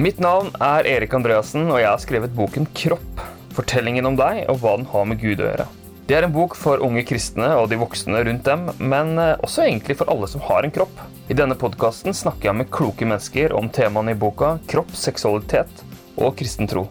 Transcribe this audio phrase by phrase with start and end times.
[0.00, 3.18] Mitt navn er Erik Andreassen, og jeg har skrevet boken Kropp.
[3.52, 5.66] Fortellingen om deg og hva den har med Gud å gjøre.
[6.08, 9.66] Det er en bok for unge kristne og de voksne rundt dem, men eh, også
[9.66, 11.02] egentlig for alle som har en kropp.
[11.28, 15.84] I denne podkasten snakker jeg med kloke mennesker om temaene i boka kropp, seksualitet
[16.16, 16.86] og kristen tro.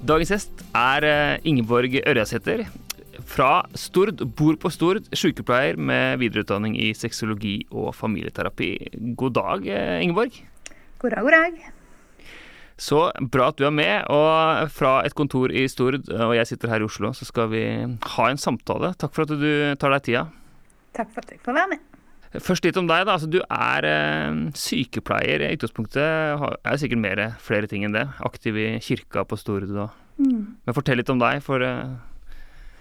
[0.00, 2.64] Dagens gjest er eh, Ingeborg Ørjasæter
[3.34, 4.22] fra Stord.
[4.38, 8.70] Bor på Stord, sykepleier med videreutdanning i sexologi og familieterapi.
[9.18, 10.38] God dag, eh, Ingeborg.
[10.98, 11.58] God dag, god dag.
[12.76, 13.00] Så
[13.30, 14.04] bra at du er med.
[14.10, 17.64] Og fra et kontor i Stord, og jeg sitter her i Oslo, så skal vi
[18.16, 18.94] ha en samtale.
[18.98, 20.28] Takk for at du tar deg tida.
[20.94, 21.78] Takk for at jeg får være med.
[22.34, 23.06] Først litt om deg.
[23.06, 26.58] da, altså, Du er eh, sykepleier i utgangspunktet.
[26.64, 28.08] Er sikkert mer, flere ting enn det.
[28.26, 29.70] Aktiv i kirka på Stord.
[30.18, 30.58] Mm.
[30.66, 31.94] Men fortell litt om deg for eh,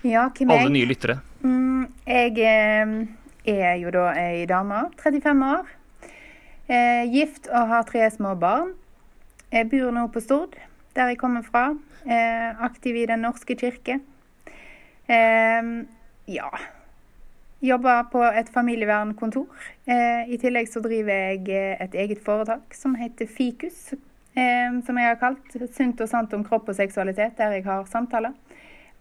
[0.03, 1.19] ja, alle nye lyttere.
[1.43, 2.93] Mm, jeg eh,
[3.45, 5.71] er jo da ei dame, 35 år.
[6.67, 8.71] Eh, gift og har tre små barn.
[9.51, 10.55] Jeg bor nå på Stord,
[10.95, 11.73] der jeg kommer fra.
[12.03, 13.99] Eh, aktiv i Den norske kirke.
[15.07, 16.49] Ja
[17.61, 19.47] Jobber på et familievernkontor.
[19.87, 23.93] Eh, I tillegg så driver jeg et eget foretak som heter Fikus.
[24.33, 28.33] Som jeg har kalt Sunt og sant om kropp og seksualitet, der jeg har samtaler.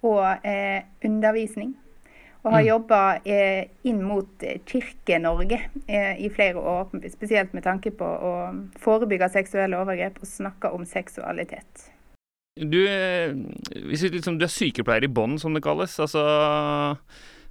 [0.03, 1.77] Og eh, undervisning.
[2.43, 2.69] Og har mm.
[2.69, 8.33] jobba eh, inn mot eh, Kirke-Norge i flere år, spesielt med tanke på å
[8.83, 11.87] forebygge seksuelle overgrep og snakke om seksualitet.
[12.59, 12.83] Du,
[13.87, 15.95] hvis liksom, du er sykepleier i bånn, som det kalles.
[16.03, 16.25] altså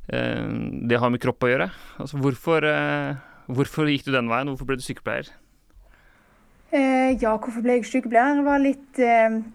[0.09, 0.47] Eh,
[0.89, 1.69] det har med kropp å gjøre.
[2.01, 4.49] Altså, hvorfor, eh, hvorfor, gikk du den veien?
[4.51, 5.29] Hvorfor ble du sykepleier?
[6.71, 8.39] Eh, ja, hvorfor ble jeg sykepleier?
[8.39, 9.01] Det var litt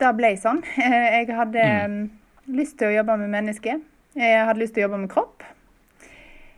[0.01, 0.63] Det ble sånn.
[0.77, 2.01] Jeg hadde mm.
[2.47, 3.83] Lyst til å jobbe med mennesker.
[4.17, 5.45] Jeg hadde lyst til å jobbe med kropp.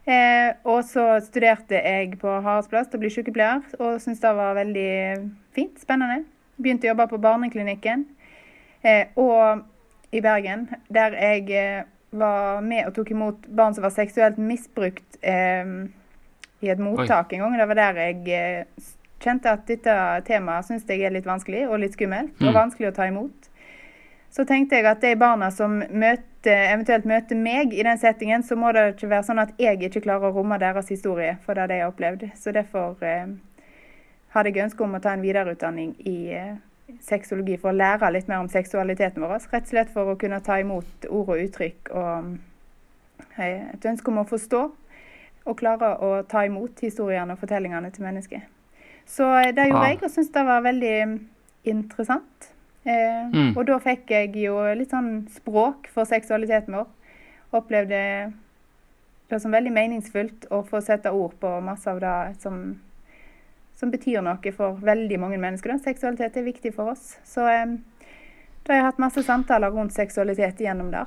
[0.09, 4.57] Eh, og så studerte jeg på Haraldsplass til å bli sykepleier, og syntes det var
[4.57, 4.93] veldig
[5.57, 6.23] fint, spennende.
[6.57, 8.07] Begynte å jobbe på Barneklinikken
[8.83, 9.67] eh, og
[10.13, 15.75] i Bergen, der jeg var med og tok imot barn som var seksuelt misbrukt eh,
[16.65, 17.37] i et mottak Oi.
[17.37, 17.59] en gang.
[17.61, 18.89] Det var der jeg eh,
[19.23, 19.95] kjente at dette
[20.29, 22.35] temaet syns jeg er litt vanskelig og litt skummelt.
[22.39, 22.49] Mm.
[22.49, 23.48] Og vanskelig å ta imot.
[24.39, 28.55] Så tenkte jeg at de barna som møter, eventuelt møter meg i den settingen, så
[28.55, 31.65] må det ikke være sånn at jeg ikke klarer å romme deres historie, for det
[31.73, 32.29] de har opplevd.
[32.39, 33.33] Så derfor eh,
[34.37, 36.53] hadde jeg ønske om å ta en videreutdanning i eh,
[37.03, 39.41] sexologi for å lære litt mer om seksualiteten vår.
[39.51, 42.29] Rett og slett for å kunne ta imot ord og uttrykk og
[43.43, 44.61] eh, et ønske om å forstå
[45.49, 48.47] og klare å ta imot historiene og fortellingene til mennesker.
[49.03, 49.91] Så eh, det gjorde ah.
[49.91, 50.95] jeg, og syntes det var veldig
[51.75, 52.53] interessant.
[52.89, 53.53] Eh, mm.
[53.53, 56.89] Og da fikk jeg jo litt sånn språk for seksualiteten vår.
[57.59, 58.03] Opplevde
[59.29, 62.79] det som veldig meningsfullt å få sette ord på masse av det som
[63.79, 65.71] som betyr noe for veldig mange mennesker.
[65.71, 65.79] Da.
[65.79, 67.13] Seksualitet er viktig for oss.
[67.29, 67.77] Så eh,
[68.67, 71.05] da har jeg hatt masse samtaler rundt seksualitet gjennom det.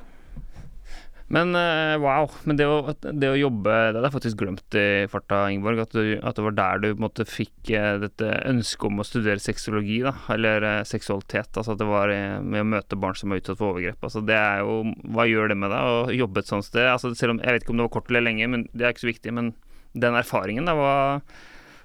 [1.32, 2.28] Men uh, wow.
[2.44, 5.80] Men det å, det å, jobbe Det hadde jeg faktisk glemt i farta, Ingeborg.
[5.86, 9.00] At, du, at, det var der du på en måte fikk uh, dette ønsket om
[9.00, 10.12] å studere sexologi, da.
[10.34, 11.48] Eller uh, seksualitet.
[11.56, 12.12] Altså at det var
[12.44, 14.04] med å møte barn som er utsatt for overgrep.
[14.04, 14.82] Altså det er jo
[15.14, 16.90] Hva gjør det med deg å jobbe et sånt sted?
[16.90, 18.94] Altså selv om Jeg vet ikke om det var kort eller lenge, men det er
[18.94, 19.34] ikke så viktig.
[19.40, 19.54] Men
[19.92, 20.94] den erfaringen, da, hva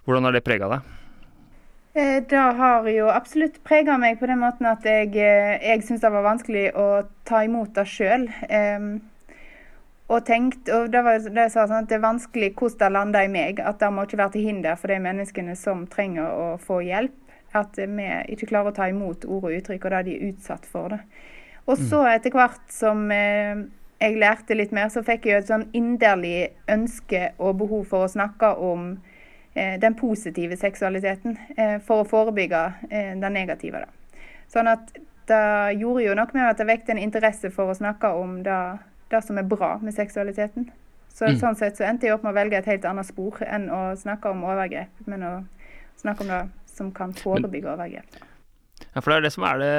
[0.07, 0.91] hvordan har det prega deg?
[1.97, 6.03] Eh, det har jo absolutt prega meg på den måten at jeg, eh, jeg syns
[6.03, 6.85] det var vanskelig å
[7.27, 8.29] ta imot det sjøl.
[10.07, 12.91] Og tenkt, og det var det jeg sa, sånn at det er vanskelig hvordan det
[12.95, 13.59] lander i meg.
[13.59, 17.17] At det må ikke være til hinder for de menneskene som trenger å få hjelp.
[17.55, 20.67] At vi ikke klarer å ta imot ord og uttrykk og det de er utsatt
[20.67, 20.95] for.
[20.95, 21.01] det.
[21.67, 22.11] Og så mm.
[22.13, 23.65] etter hvert som eh,
[23.99, 28.07] jeg lærte litt mer, så fikk jeg jo et sånn inderlig ønske og behov for
[28.07, 28.93] å snakke om
[29.57, 32.59] Eh, den positive seksualiteten eh, for å forebygge
[33.17, 33.79] den negative.
[33.81, 34.19] Da.
[34.53, 34.91] Sånn at
[35.27, 38.59] det gjorde jo noe med at det vekte en interesse for å snakke om det,
[39.11, 40.69] det som er bra med seksualiteten.
[41.13, 41.39] Så mm.
[41.41, 43.81] Sånn sett så endte jeg opp med å velge et helt annet spor enn å
[43.97, 45.33] snakke om overgrep, men å
[45.97, 48.19] snakke om det som kan forebygge overgrep.
[48.93, 49.73] Ja, for det er det som er det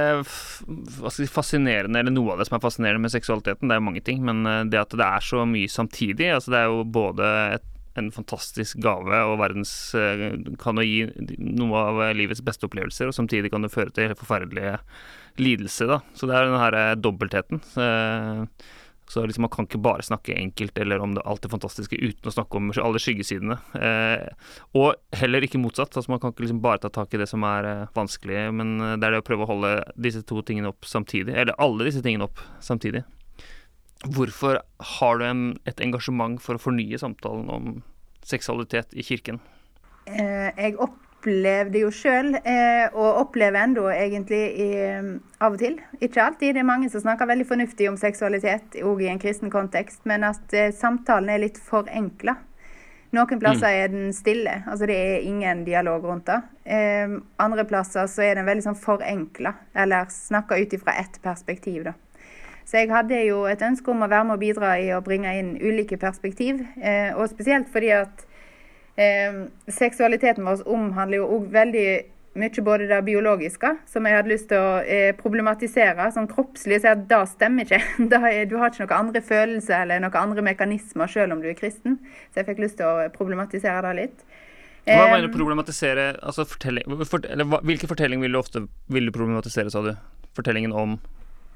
[1.14, 3.70] si, fascinerende, eller noe av det som er fascinerende med seksualiteten.
[3.70, 6.32] Det er jo mange ting, men det at det er så mye samtidig.
[6.34, 11.36] altså Det er jo både et en fantastisk gave, og verdens eh, kan jo gi
[11.58, 14.78] noe av livets beste opplevelser, og samtidig kan det føre til forferdelige
[15.42, 16.00] lidelser, da.
[16.16, 17.62] Så det er den her eh, dobbeltheten.
[17.82, 18.68] Eh,
[19.08, 22.28] så liksom man kan ikke bare snakke enkelt eller om det, alt det fantastiske uten
[22.28, 23.56] å snakke om alle skyggesidene.
[24.76, 25.96] og heller ikke motsatt.
[25.96, 29.08] altså Man kan ikke liksom bare ta tak i det som er vanskelig, men det
[29.08, 31.32] er det å prøve å holde disse to tingene opp samtidig.
[31.32, 33.06] Eller alle disse tingene opp samtidig.
[34.06, 34.60] Hvorfor
[34.98, 37.70] har du en, et engasjement for å fornye samtalen om
[38.28, 39.40] seksualitet i kirken?
[40.06, 40.76] Eh, jeg
[41.18, 44.68] opplevde jo sjøl, eh, og opplever ennå egentlig i,
[45.42, 49.02] av og til, ikke alltid, det er mange som snakker veldig fornuftig om seksualitet òg
[49.02, 52.36] i en kristen kontekst, men at eh, samtalen er litt forenkla.
[53.16, 56.42] Noen plasser er den stille, altså det er ingen dialog rundt det.
[56.68, 61.88] Eh, andre plasser så er den veldig sånn forenkla, eller snakka ut ifra ett perspektiv,
[61.88, 61.96] da.
[62.68, 65.32] Så jeg hadde jo et ønske om å være med og bidra i å bringe
[65.40, 68.27] inn ulike perspektiv, eh, og spesielt fordi at
[68.98, 69.42] eh,
[69.72, 71.88] seksualiteten vår omhandler jo òg veldig
[72.38, 76.94] mye både det biologiske, som jeg hadde lyst til å eh, problematisere, sånn kroppslig, så
[76.94, 77.80] det stemmer ikke.
[78.28, 81.58] Er, du har ikke noen andre følelser eller noen andre mekanismer selv om du er
[81.58, 81.98] kristen.
[82.30, 84.26] Så jeg fikk lyst til å problematisere det litt.
[84.88, 89.12] Hva mener du problematisere altså fortelling, for, eller, Hvilke fortelling vil du ofte vil du
[89.12, 89.90] problematisere, sa du?
[90.36, 90.94] Fortellingen om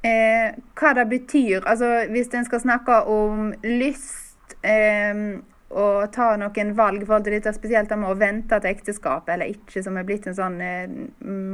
[0.05, 1.63] eh, Hva det betyr.
[1.65, 5.41] Altså hvis en skal snakke om lyst eh,
[5.73, 9.53] å ta noen valg forhold til dette, spesielt det med å vente til ekteskap eller
[9.55, 10.97] ikke, som er blitt en sånn eh,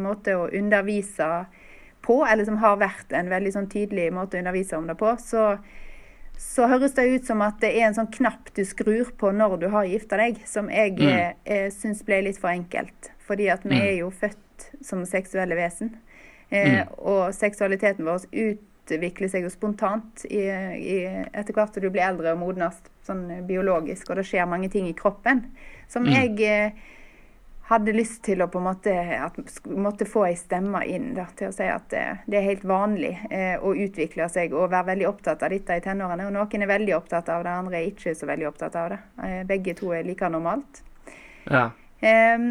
[0.03, 1.29] måte å undervise
[2.05, 5.13] på, eller som har vært en veldig sånn tydelig måte å undervise om det på,
[5.23, 5.45] så,
[6.39, 9.59] så høres det ut som at det er en sånn knapp du skrur på når
[9.63, 11.09] du har gifta deg, som jeg mm.
[11.13, 13.13] eh, eh syns ble litt for enkelt.
[13.29, 13.83] Fordi at vi mm.
[13.85, 15.95] er jo født som seksuelle vesen.
[16.49, 16.95] Eh, mm.
[16.99, 18.65] Og seksualiteten vår ut
[18.97, 20.99] utvikler seg jo spontant i, i,
[21.33, 24.89] etter hvert som du blir eldre og modnes sånn biologisk, og det skjer mange ting
[24.89, 25.45] i kroppen
[25.89, 26.15] som mm.
[26.15, 26.87] jeg eh,
[27.69, 29.37] hadde lyst til å på en måte at,
[29.69, 32.65] måtte få ei stemme inn da, til å si at det, eh, det er helt
[32.69, 36.29] vanlig eh, å utvikle seg og være veldig opptatt av dette i tenårene.
[36.29, 39.01] Og noen er veldig opptatt av det, andre er ikke så veldig opptatt av det.
[39.25, 40.83] Eh, begge to er like normalt.
[41.49, 41.69] Ja.
[42.01, 42.49] Eh,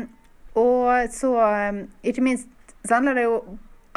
[0.57, 1.81] og så, eh,
[2.13, 2.49] ikke minst,
[2.83, 3.41] så handler det jo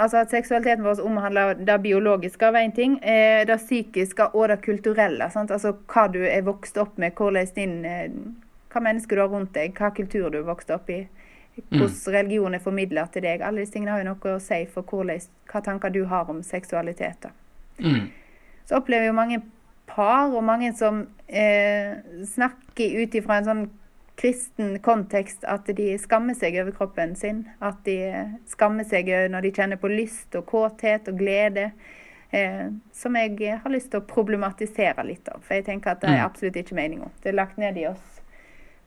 [0.00, 4.61] Altså at seksualiteten vår omhandler det biologiske av én ting, eh, det psykiske og det
[4.64, 5.31] kulturelle.
[5.31, 5.50] Sant?
[5.50, 7.17] Altså hva du er vokst opp med,
[7.55, 8.11] din eh,
[8.70, 11.00] Hva mennesker du har rundt deg, hva kultur du er vokst opp i.
[11.56, 12.12] Hvordan mm.
[12.14, 13.43] religion er formidla til deg.
[13.43, 16.43] Alle disse tingene har jo noe å si for hvordan, hva tanker du har om
[16.47, 17.26] seksualitet.
[17.79, 18.06] Mm.
[18.64, 19.41] Så opplever jo mange
[19.91, 21.99] par og mange som eh,
[22.35, 23.64] snakker ut ifra en sånn
[24.20, 27.46] kristen kontekst at de skammer seg over kroppen sin.
[27.64, 27.96] At de
[28.50, 31.70] skammer seg når de kjenner på lyst og kåthet og glede.
[32.31, 35.40] Eh, som jeg har lyst til å problematisere litt av.
[35.43, 36.26] For jeg tenker at det er mm.
[36.28, 37.08] absolutt ikke meninga.
[37.22, 38.20] Det er lagt ned i oss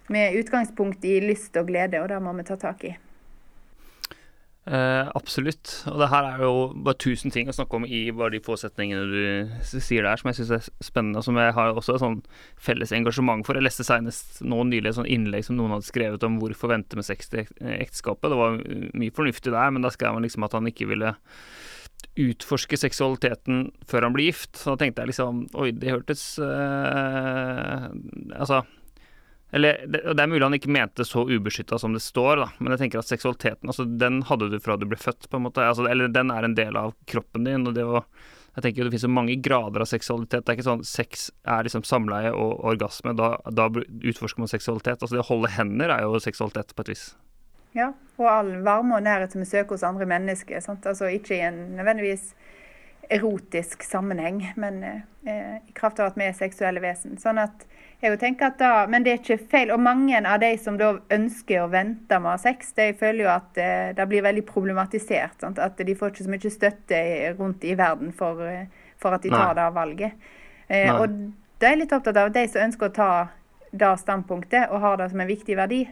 [0.07, 2.93] med utgangspunkt i lyst og glede, og det må vi ta tak i.
[4.63, 5.73] Uh, absolutt.
[5.91, 6.51] Og det her er jo
[6.85, 10.29] bare tusen ting å snakke om i bare de få setningene du sier der, som
[10.31, 12.21] jeg syns er spennende, og som jeg har også et sånn
[12.63, 13.59] felles engasjement for.
[13.59, 16.99] Jeg leste senest nå nylig et sånn innlegg som noen hadde skrevet om hvorfor vente
[16.99, 18.31] med sex til ekteskapet.
[18.31, 18.61] Det var
[19.03, 21.11] mye fornuftig der, men da skrev han liksom at han ikke ville
[22.19, 24.55] utforske seksualiteten før han ble gift.
[24.61, 27.89] Så da tenkte jeg liksom Oi, det hørtes uh,
[28.37, 28.63] Altså
[29.53, 32.73] eller det, det, er mulig han ikke mente så ubeskytta som det står, da, men
[32.73, 35.61] jeg tenker at seksualiteten altså, den hadde du fra du ble født, på en måte.
[35.61, 37.67] Altså, eller den er en del av kroppen din.
[37.69, 38.01] og det å
[38.53, 40.43] jeg tenker jo Det finnes jo mange grader av seksualitet.
[40.45, 43.15] Det er ikke sånn Sex er liksom samleie og orgasme.
[43.17, 45.01] Da, da utforsker man seksualitet.
[45.01, 47.05] Altså Det å holde hender er jo seksualitet på et vis.
[47.73, 47.89] Ja,
[48.21, 50.61] og all varme og nærhet som vi søker hos andre mennesker.
[50.61, 50.85] Sant?
[50.85, 52.35] Altså Ikke i en nødvendigvis
[53.13, 57.17] erotisk sammenheng, men eh, i kraft av at vi er seksuelle vesen.
[57.21, 57.65] Sånn at
[58.03, 59.71] jeg tenker at da, Men det er ikke feil.
[59.73, 63.23] Og mange av de som da ønsker å vente med å ha sex, de føler
[63.25, 65.39] jo at eh, det blir veldig problematisert.
[65.41, 65.61] Sant?
[65.63, 67.03] At de får ikke så mye støtte
[67.37, 68.67] rundt i verden for, eh,
[69.01, 69.59] for at de tar Nei.
[69.61, 70.27] det valget.
[70.67, 71.07] Eh, og
[71.63, 73.11] de er litt opptatt av de som ønsker å ta
[73.73, 75.85] det standpunktet og har det som en viktig verdi.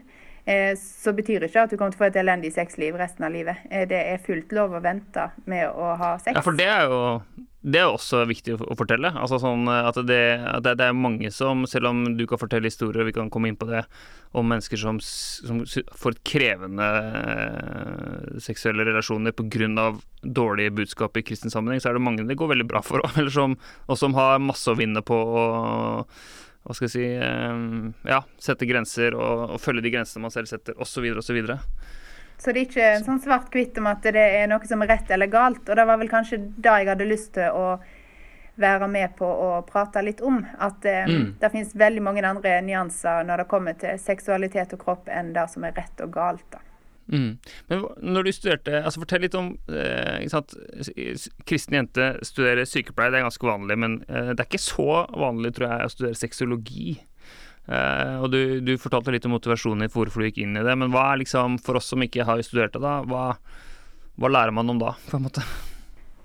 [0.45, 3.33] Eh, så betyr ikke at du kommer til å få et elendig sexliv resten av
[3.33, 3.61] livet.
[3.69, 6.33] Eh, det er fullt lov å vente med å ha sex.
[6.35, 7.01] Ja, for det er jo
[7.61, 9.11] det er også viktig å fortelle.
[9.13, 13.05] Altså sånn at det, at det, er mange som, selv om du kan fortelle historier,
[13.05, 13.83] vi kan komme inn på det,
[14.33, 15.61] om mennesker som, som
[16.01, 16.87] får krevende
[17.21, 19.91] eh, seksuelle relasjoner pga.
[20.21, 23.29] dårlige budskap i kristen sammenheng, så er det mange det går veldig bra for, eller
[23.29, 25.45] som, og som har masse å vinne på å
[26.61, 27.61] hva skal jeg si eh,
[28.09, 31.39] Ja, sette grenser og, og følge de grensene man selv setter, osv., osv.
[32.41, 35.11] Så, det er ikke en sånn svart-hvitt om at det er noe som er rett
[35.13, 35.61] eller galt.
[35.67, 37.75] Og det var vel kanskje det jeg hadde lyst til å
[38.61, 40.41] være med på å prate litt om.
[40.57, 41.27] At eh, mm.
[41.41, 45.45] det finnes veldig mange andre nyanser når det kommer til seksualitet og kropp enn det
[45.53, 46.47] som er rett og galt.
[46.49, 46.65] da.
[47.11, 47.37] Mm.
[47.67, 50.53] Men når du studerte altså Fortell litt om eh, sant,
[51.49, 55.53] Kristen jente studerer sykepleie, det er ganske vanlig, men eh, det er ikke så vanlig,
[55.57, 56.85] tror jeg, å studere sexologi.
[57.69, 60.75] Eh, og du, du, fortalte litt om motivasjonen for hvorfor du gikk inn i det,
[60.79, 63.25] men hva er liksom, for oss som ikke har studert det, da, hva,
[64.17, 65.45] hva lærer man om da, på en måte?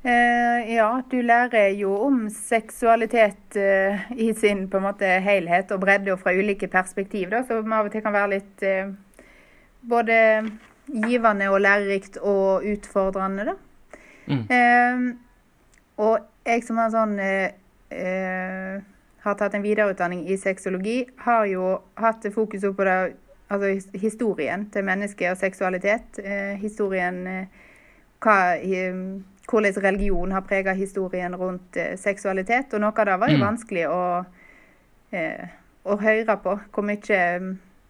[0.07, 5.83] Uh, ja, du lærer jo om seksualitet uh, i sin på en måte helhet og
[5.83, 8.67] bredde og fra ulike perspektiv, da, som av og til kan være litt
[9.87, 10.17] både
[10.87, 13.57] givende og lærerikt og utfordrende, da.
[14.27, 15.11] Mm.
[16.03, 16.15] Og
[16.47, 17.15] jeg som har sånn
[19.27, 23.17] har tatt en videreutdanning i sexologi, har jo hatt fokus på det,
[23.51, 26.21] altså historien til mennesket og seksualitet.
[26.63, 27.49] historien
[28.23, 28.37] hva
[29.51, 32.75] hvordan religion har prega historien rundt eh, seksualitet.
[32.75, 33.45] Og noe av det var jo mm.
[33.45, 34.03] vanskelig å,
[35.15, 35.55] eh,
[35.87, 36.59] å høre på.
[36.73, 37.23] Hvor mye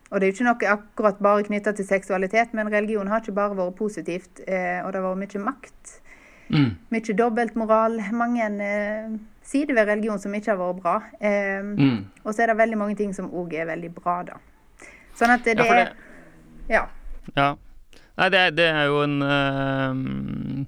[0.06, 3.32] Og det er jo ikke noe akkurat bare knytta til seksualitet, men religion har ikke
[3.34, 4.38] bare vært positivt.
[4.46, 5.96] Eh, og det har vært mye makt.
[6.54, 6.68] Mm.
[6.94, 7.98] Mye dobbeltmoral.
[8.14, 9.16] Mange eh,
[9.46, 10.96] sider ved religion som ikke har vært bra.
[11.20, 11.98] Eh, mm.
[12.24, 14.40] Og så er det veldig mange ting som òg er veldig bra, da.
[15.16, 15.84] Sånn at det, ja, det...
[15.84, 16.86] er Ja.
[17.36, 17.50] ja.
[18.16, 20.64] Nei, det, det, er jo en uh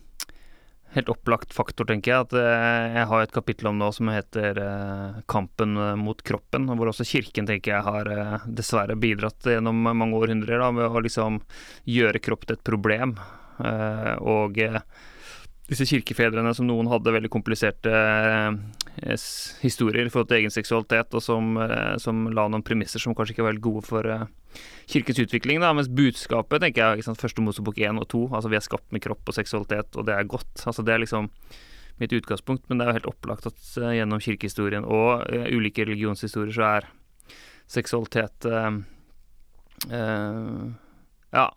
[0.99, 2.27] helt opplagt faktor, tenker jeg.
[2.27, 6.93] At uh, jeg har et kapittel om nå som heter uh, 'Kampen mot kroppen', hvor
[6.93, 11.41] også Kirken tenker jeg har eh, dessverre bidratt gjennom mange århundrer da, med å liksom
[11.89, 13.19] gjøre kropp til et problem.
[13.59, 14.55] og
[15.69, 19.19] disse kirkefedrene som noen hadde veldig kompliserte eh,
[19.61, 23.37] historier i forhold til egen seksualitet, og som, eh, som, la noen premisser som kanskje
[23.37, 24.25] ikke var veldig gode for eh,
[24.89, 25.61] kirkens utvikling.
[25.61, 25.75] Da.
[25.77, 29.05] Mens budskapet, tenker jeg, sant, første Mosebok 1 og 2, altså vi er skapt med
[29.05, 30.55] kropp og seksualitet, og det er godt.
[30.65, 31.29] Altså det er liksom
[32.01, 35.83] mitt utgangspunkt, men det er jo helt opplagt at uh, gjennom kirkehistorien og uh, ulike
[35.83, 36.87] religionshistorier så er
[37.69, 38.79] seksualitet uh,
[41.35, 41.49] ja,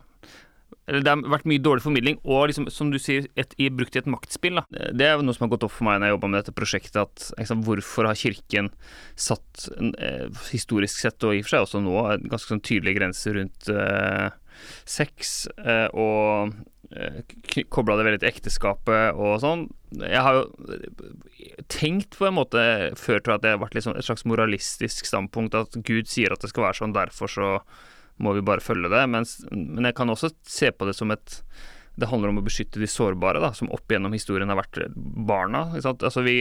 [0.92, 3.96] eller det har vært mye dårlig formidling, og liksom, som du sier, et, i, brukt
[3.96, 4.60] i et maktspill.
[4.60, 4.90] Da.
[4.92, 7.00] Det er noe som har gått opp for meg når jeg jobba med dette prosjektet,
[7.00, 8.68] at liksom, hvorfor har Kirken
[9.16, 11.96] satt, eh, historisk sett, og i og for seg også nå,
[12.28, 14.36] ganske sånn tydelige grenser rundt eh,
[14.84, 16.52] sex, eh, og
[16.92, 19.70] eh, kobla det veldig til ekteskapet og sånn.
[20.02, 20.44] Jeg har jo
[21.72, 22.66] tenkt på en måte
[23.00, 26.44] før jeg at det har vært liksom et slags moralistisk standpunkt, at Gud sier at
[26.44, 27.54] det skal være sånn, derfor så
[28.22, 29.04] må vi bare følge det.
[29.12, 31.42] Mens, men jeg kan også se på det som et
[32.00, 35.66] det handler om å beskytte de sårbare, da, som opp gjennom historien har vært barna.
[35.76, 36.36] Altså vi,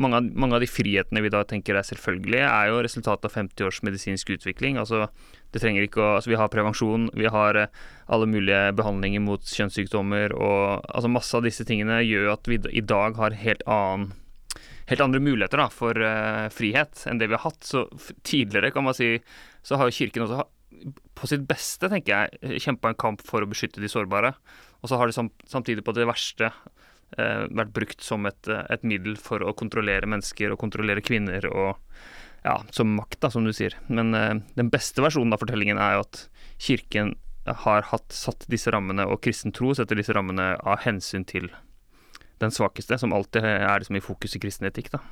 [0.00, 3.34] mange, av, mange, av, de frihetene vi da tenker er selvfølgelige, er jo resultatet av
[3.34, 4.78] 50 års medisinsk utvikling.
[4.80, 5.08] Altså,
[5.52, 10.36] det ikke å, altså vi har prevensjon, vi har eh, alle mulige behandlinger mot kjønnssykdommer.
[10.38, 14.12] og altså Masse av disse tingene gjør at vi i dag har helt annen
[14.84, 17.62] helt andre muligheter da, for uh, frihet enn det vi har hatt.
[17.64, 17.86] Så
[18.22, 19.16] tidligere, kan man si,
[19.64, 20.42] så har jo Kirken også
[21.14, 24.34] på sitt beste, tenker jeg, kjempa en kamp for å beskytte de sårbare.
[24.82, 29.16] Og så har det samtidig på det verste eh, vært brukt som et, et, middel
[29.20, 31.78] for å kontrollere mennesker og kontrollere kvinner og
[32.44, 33.76] ja, som makt, da, som du sier.
[33.88, 36.24] Men eh, den beste versjonen av fortellingen er jo at
[36.60, 37.14] kirken
[37.44, 41.50] har hatt satt disse rammene, og kristen tro setter disse rammene av hensyn til
[42.40, 44.90] den svakeste, som alltid er liksom i fokus i kristen etikk.
[44.94, 45.02] da.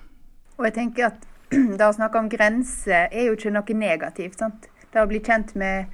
[0.59, 1.27] Og jeg tenker at
[1.79, 4.41] det å snakke om grenser er jo ikke noe negativt.
[4.41, 4.69] sant?
[4.93, 5.93] Det å bli kjent med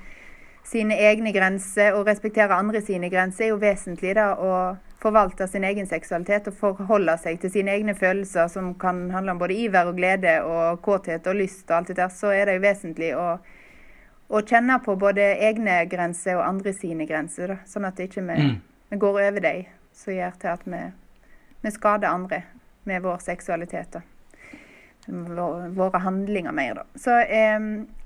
[0.66, 4.14] sine egne grenser og respektere andre sine grenser er jo vesentlig.
[4.18, 9.06] da, Å forvalte sin egen seksualitet og forholde seg til sine egne følelser, som kan
[9.14, 12.34] handle om både iver og glede og kåthet og lyst og alt det der, så
[12.34, 13.28] er det jo vesentlig å,
[14.28, 17.54] å kjenne på både egne grenser og andre sine grenser.
[17.54, 18.60] Da, sånn at ikke vi, mm.
[18.90, 19.64] vi går over dem,
[19.94, 20.84] som gjør til at vi,
[21.62, 22.42] vi skader andre
[22.90, 23.94] med vår seksualitet.
[23.94, 24.17] da
[25.08, 26.84] våre handlinger mer, da.
[26.94, 27.58] Så eh,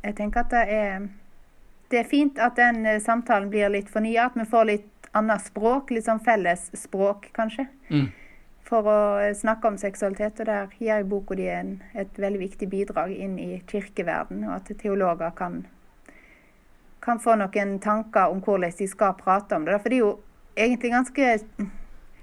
[0.02, 1.06] jeg tenker at det er,
[1.90, 5.44] det er fint at den eh, samtalen blir litt fornya, at vi får litt annet
[5.44, 7.66] språk, litt sånn felles språk, kanskje.
[7.90, 8.08] Mm.
[8.68, 13.12] For å eh, snakke om seksualitet, og der gir boka di et veldig viktig bidrag
[13.12, 15.64] inn i kirkeverden, og at teologer kan,
[17.02, 19.80] kan få noen tanker om hvordan de skal prate om det.
[19.82, 20.16] For det er jo
[20.56, 21.36] egentlig ganske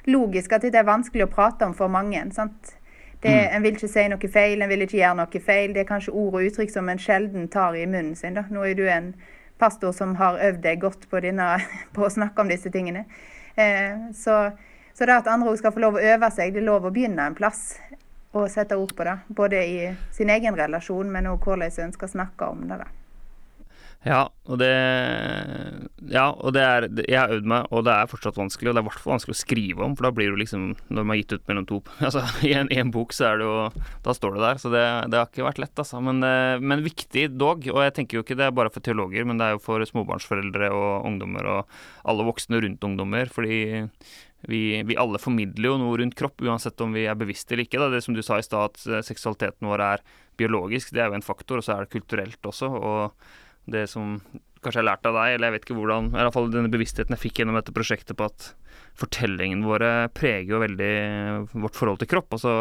[0.10, 2.24] logisk at det er vanskelig å prate om for mange.
[2.34, 2.79] sant?
[3.22, 3.56] Det, mm.
[3.56, 5.74] En vil ikke si noe feil, en vil ikke gjøre noe feil.
[5.76, 8.38] Det er kanskje ord og uttrykk som en sjelden tar i munnen sin.
[8.38, 8.46] Da.
[8.50, 9.14] Nå er du en
[9.60, 11.52] pastor som har øvd deg godt på, dine,
[11.96, 13.06] på å snakke om disse tingene.
[13.60, 14.40] Eh, så,
[14.94, 16.94] så, det at andre også skal få lov å øve seg, det er lov å
[16.96, 17.74] begynne en plass
[18.32, 19.18] og sette ord på det.
[19.28, 22.80] Både i sin egen relasjon, men òg hvordan en skal snakke om det.
[22.86, 22.99] da.
[24.08, 24.70] Ja, og det
[26.08, 28.70] Ja, og det er Jeg har øvd meg, og det er fortsatt vanskelig.
[28.70, 30.70] Og det er i hvert fall vanskelig å skrive om, for da blir det liksom
[30.88, 33.42] Når man har gitt ut mellom to Altså, i en, i en bok så er
[33.42, 33.58] det jo
[34.06, 34.62] Da står det der.
[34.64, 36.00] Så det, det har ikke vært lett, altså.
[36.06, 37.68] Men, eh, men, viktig dog.
[37.74, 39.84] Og jeg tenker jo ikke det er bare for teologer, men det er jo for
[39.84, 43.28] småbarnsforeldre og ungdommer og alle voksne rundt ungdommer.
[43.34, 43.60] Fordi
[44.48, 47.84] vi, vi, alle formidler jo noe rundt kropp, uansett om vi er bevisste eller ikke.
[47.84, 47.92] Da.
[47.92, 50.08] Det som du sa i stad, at eh, seksualiteten vår er
[50.40, 52.72] biologisk, det er jo en faktor, og så er det kulturelt også.
[52.72, 53.30] og
[53.74, 54.18] det som
[54.60, 56.72] kanskje jeg har lært av deg, eller jeg vet ikke hvordan, i hvert fall denne
[56.72, 58.52] bevisstheten jeg fikk gjennom dette prosjektet på at
[59.00, 60.94] fortellingene våre preger jo veldig
[61.64, 62.36] vårt forhold til kropp.
[62.36, 62.56] Altså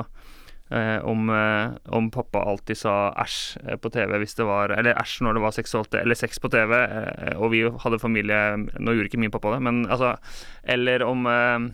[0.71, 4.99] eh, om, eh, om, pappa alltid sa æsj eh, på TV hvis det var Eller
[5.01, 8.41] æsj når det var seksuelt, eller sex på TV, eh, og vi hadde familie
[8.79, 10.15] Nå gjorde ikke min pappa det, men altså
[10.63, 11.69] Eller om eh,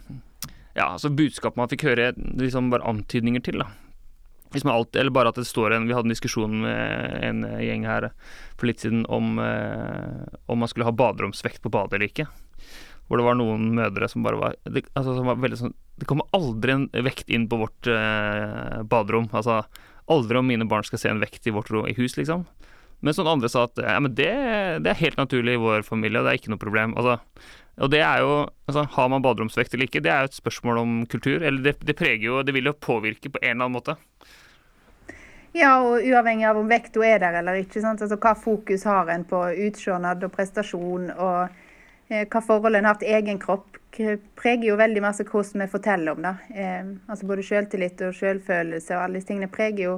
[0.75, 3.69] Ja, altså budskapet man fikk høre liksom bare antydninger til, da.
[4.63, 8.11] Alt, eller bare at det står en Vi hadde en diskusjon med en gjeng her
[8.55, 12.29] for litt siden om, eh, om man skulle ha baderomsvekt på badet eller ikke.
[13.09, 16.31] Hvor det var noen mødre som bare var Det, altså, som var sånn Det kommer
[16.33, 19.29] aldri en vekt inn på vårt eh, baderom.
[19.33, 19.65] Altså
[20.11, 22.45] aldri om mine barn skal se en vekt i vårt rom, i hus, liksom.
[23.05, 24.31] Men noen andre sa at ja, men det,
[24.85, 26.95] det, er helt naturlig i vår familie, det er ikke noe problem.
[26.97, 27.19] Altså,
[27.85, 28.35] og det er jo
[28.69, 31.43] altså, Har man baderomsvekt eller ikke, det er jo et spørsmål om kultur.
[31.43, 33.97] Eller det, det preger jo Det vil jo påvirke på en eller annen måte.
[35.55, 37.79] Ja, og uavhengig av om vekta er der eller ikke.
[37.83, 38.03] Sant?
[38.03, 42.99] Altså, hva fokus har en på utseendet og prestasjon, og eh, hva forhold en har
[42.99, 43.79] til egen kropp,
[44.35, 46.35] preger jo veldig masse hvordan vi forteller om det.
[46.59, 49.95] Eh, altså Både selvtillit og selvfølelse og alle disse tingene preger jo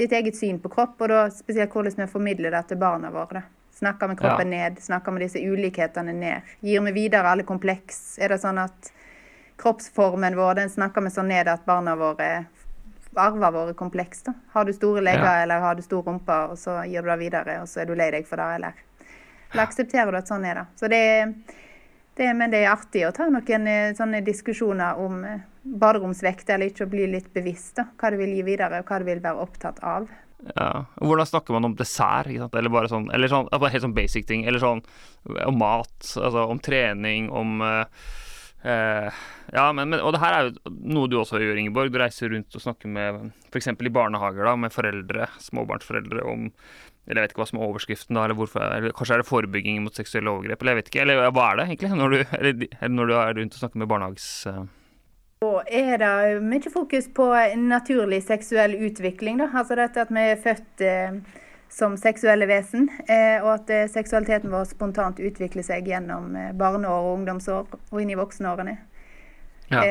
[0.00, 3.38] ditt eget syn på kropp, og da spesielt hvordan vi formidler det til barna våre.
[3.38, 3.46] Da.
[3.80, 4.66] Snakker vi kroppen ja.
[4.66, 6.54] ned, snakker vi disse ulikhetene ned.
[6.66, 8.18] Gir vi videre alle kompleks?
[8.18, 8.90] Er det sånn at
[9.60, 12.30] kroppsformen vår den snakker vi sånn ned at barna våre
[13.14, 14.22] arver våre kompleks.
[14.22, 14.34] da.
[14.52, 15.42] Har du store legger ja.
[15.42, 17.96] eller har du stor rumpe, og så gir du det videre, og så er du
[17.98, 18.84] lei deg for det, eller,
[19.52, 20.66] eller aksepterer du at sånn er det.
[20.80, 21.02] Så det,
[22.16, 26.70] det, men det er artig å ta noen eh, sånne diskusjoner om eh, baderomsvekt eller
[26.70, 29.22] ikke, og bli litt bevisst da, hva du vil gi videre, og hva du vil
[29.24, 30.08] være opptatt av.
[30.56, 30.86] Ja.
[30.96, 32.30] Hvordan snakker man om dessert?
[32.30, 34.46] Eller bare sånn, eller sånn, helt sånn basic ting.
[34.48, 34.80] Eller sånn
[35.44, 37.84] om mat, altså om trening, om uh,
[38.60, 39.08] Uh,
[39.54, 41.92] ja, men, men, og det her er jo noe du også gjør, Ingeborg.
[41.92, 43.70] Du reiser rundt og snakker med f.eks.
[43.72, 46.48] i barnehager da, med foreldre, småbarnsforeldre om
[47.08, 49.26] eller Jeg vet ikke hva som er overskriften, da, eller, hvorfor, eller kanskje er det
[49.26, 51.00] forebygging mot seksuelle overgrep, eller jeg vet ikke.
[51.02, 53.82] Eller hva er det egentlig, når du, eller, eller når du er rundt og snakker
[53.82, 54.28] med barnehags...
[55.40, 57.26] Så er det mye fokus på
[57.64, 59.40] naturlig seksuell utvikling.
[59.40, 63.88] da, altså dette at vi er født uh som seksuelle vesen, eh, og at eh,
[63.90, 68.76] seksualiteten vår spontant utvikler seg gjennom eh, barneår og ungdomsår og inn i voksenårene.
[69.70, 69.84] Ja.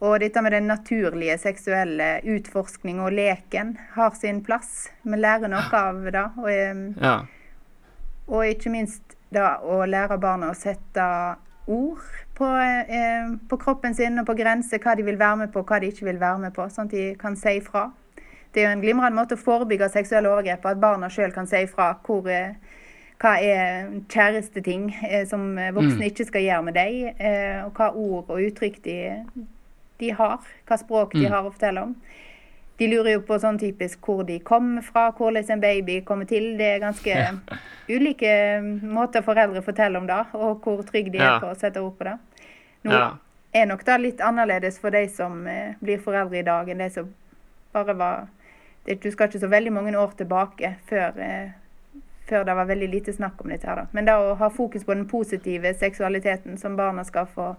[0.00, 4.88] Og dette med den naturlige seksuelle utforskning og leken har sin plass.
[5.04, 6.22] Vi lærer noe av det.
[6.40, 7.18] Og, ja.
[8.24, 11.04] og ikke minst da å lære barna å sette
[11.68, 12.00] ord
[12.40, 12.48] på,
[13.52, 16.08] på, kroppen sin og på grenser, hva de vil være med på, hva de ikke
[16.08, 17.90] vil være med på, sånn at de kan si fra.
[18.52, 21.48] Det er jo en glimrende måte å forebygge seksuelle overgrep på, at barna sjøl kan
[21.48, 22.52] si ifra hvor, eh,
[23.22, 26.08] hva er kjæresteting eh, som voksne mm.
[26.10, 28.96] ikke skal gjøre med deg, eh, og hva ord og uttrykk de,
[30.02, 31.30] de har, hva språk de mm.
[31.32, 31.94] har å fortelle om.
[32.80, 36.50] De lurer jo på sånn typisk hvor de kommer fra, hvordan en baby kommer til.
[36.58, 37.32] Det er ganske ja.
[37.94, 38.34] ulike
[38.82, 42.10] måter foreldre forteller om det, og hvor trygge de er på å sette ord på
[42.10, 42.18] det.
[42.84, 43.08] Nå ja.
[43.62, 45.40] er nok det litt annerledes for de som
[45.80, 47.12] blir foreldre i dag, enn de som
[47.72, 48.24] bare var
[48.84, 53.12] Du skal ikke så veldig mange år tilbake før, eh, før det var veldig lite
[53.12, 53.66] snakk om dette.
[53.66, 53.76] her.
[53.76, 53.86] Da.
[53.92, 57.56] Men det å ha fokus på den positive seksualiteten som barna skal få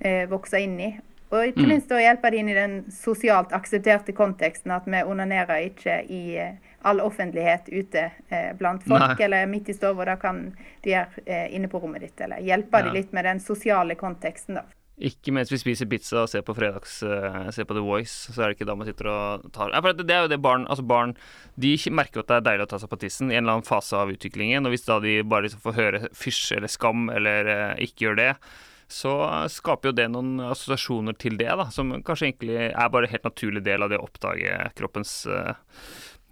[0.00, 0.92] eh, vokse inn i.
[1.32, 1.68] Og ikke mm.
[1.68, 6.36] minst å hjelpe dem inn i den sosialt aksepterte konteksten at vi onanerer ikke i
[6.36, 9.24] eh, all offentlighet ute eh, blant folk, Nei.
[9.24, 10.04] eller midt i stua.
[10.04, 10.44] Da kan
[10.84, 12.84] du gjøre eh, inne på rommet ditt, eller hjelpe ja.
[12.84, 14.60] dem litt med den sosiale konteksten.
[14.60, 14.66] da.
[15.00, 18.42] Ikke mens vi spiser pizza og ser på fredags uh, ser på The Voice, så
[18.42, 20.66] er det ikke da man sitter og tar ja, det, det er jo det barn
[20.68, 21.14] Altså barn
[21.56, 23.56] de merker jo at det er deilig å ta seg på tissen i en eller
[23.56, 27.08] annen fase av utviklingen, og hvis da de bare liksom får høre fysj eller skam
[27.12, 28.30] eller uh, ikke gjør det,
[28.92, 29.12] så
[29.48, 33.64] skaper jo det noen assosiasjoner til det, da, som kanskje egentlig er bare helt naturlig
[33.64, 35.54] del av det å oppdage kroppens uh,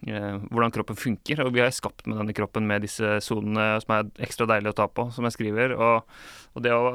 [0.06, 1.42] hvordan kroppen funker.
[1.44, 4.78] Og vi har skapt med denne kroppen med disse sonene som er ekstra deilige å
[4.80, 5.74] ta på, som jeg skriver.
[5.76, 6.08] Og,
[6.56, 6.92] og det å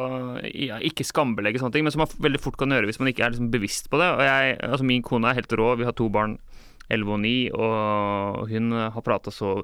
[0.49, 3.27] ja, ikke skambelegge sånne ting, men som man veldig fort kan gjøre hvis man ikke
[3.27, 4.09] er liksom bevisst på det.
[4.17, 6.39] Og jeg, altså min kone er helt rå, vi har to barn,
[6.85, 9.55] 11 og 9, og hun har prata så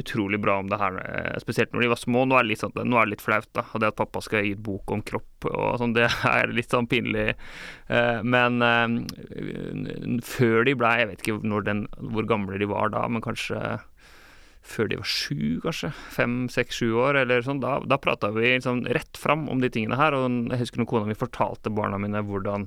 [0.00, 2.24] utrolig bra om det her, eh, spesielt når de var små.
[2.26, 3.64] Nå er det litt, sånn, er det litt flaut, da.
[3.72, 6.74] Og det at pappa skal gi et bok om kropp og sånn, det er litt
[6.74, 7.34] sånn pinlig.
[7.86, 13.06] Eh, men eh, før de blei Jeg vet ikke den, hvor gamle de var da,
[13.08, 13.60] men kanskje
[14.64, 15.90] før de var sju, kanskje.
[16.14, 17.60] Fem, seks, sju år, eller sånn.
[17.62, 20.16] Da, da prata vi liksom rett fram om de tingene her.
[20.16, 22.66] Og jeg husker når kona mi fortalte barna mine hvordan,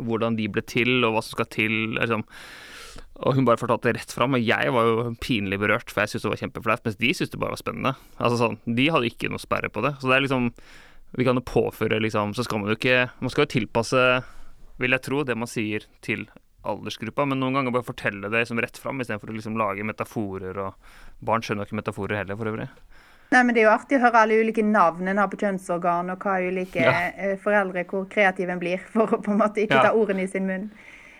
[0.00, 1.76] hvordan de ble til, og hva som skal til.
[1.98, 2.24] liksom
[3.22, 6.12] og hun bare fortalte det rett fram, og jeg var jo pinlig berørt, for jeg
[6.12, 7.92] syntes det var kjempeflaut, mens de syntes det bare var spennende.
[8.18, 9.94] Altså sånn, De hadde ikke noe sperre på det.
[10.00, 10.52] Så det er liksom
[11.12, 14.04] Vi kan jo påføre, liksom Så skal man jo ikke Man skal jo tilpasse,
[14.80, 16.24] vil jeg tro, det man sier til
[16.62, 20.58] aldersgruppa, men noen ganger bare fortelle det liksom rett fram, istedenfor å liksom lage metaforer,
[20.62, 22.68] og barn skjønner ikke metaforer heller, for øvrig.
[23.32, 26.12] Nei, men Det er jo artig å høre alle ulike navn en har på kjønnsorgan,
[26.12, 26.94] og hva ulike ja.
[27.16, 29.88] Eh, foreldre, hvor kreativ en blir for å på en måte ikke ja.
[29.88, 30.68] ta ordene i sin munn.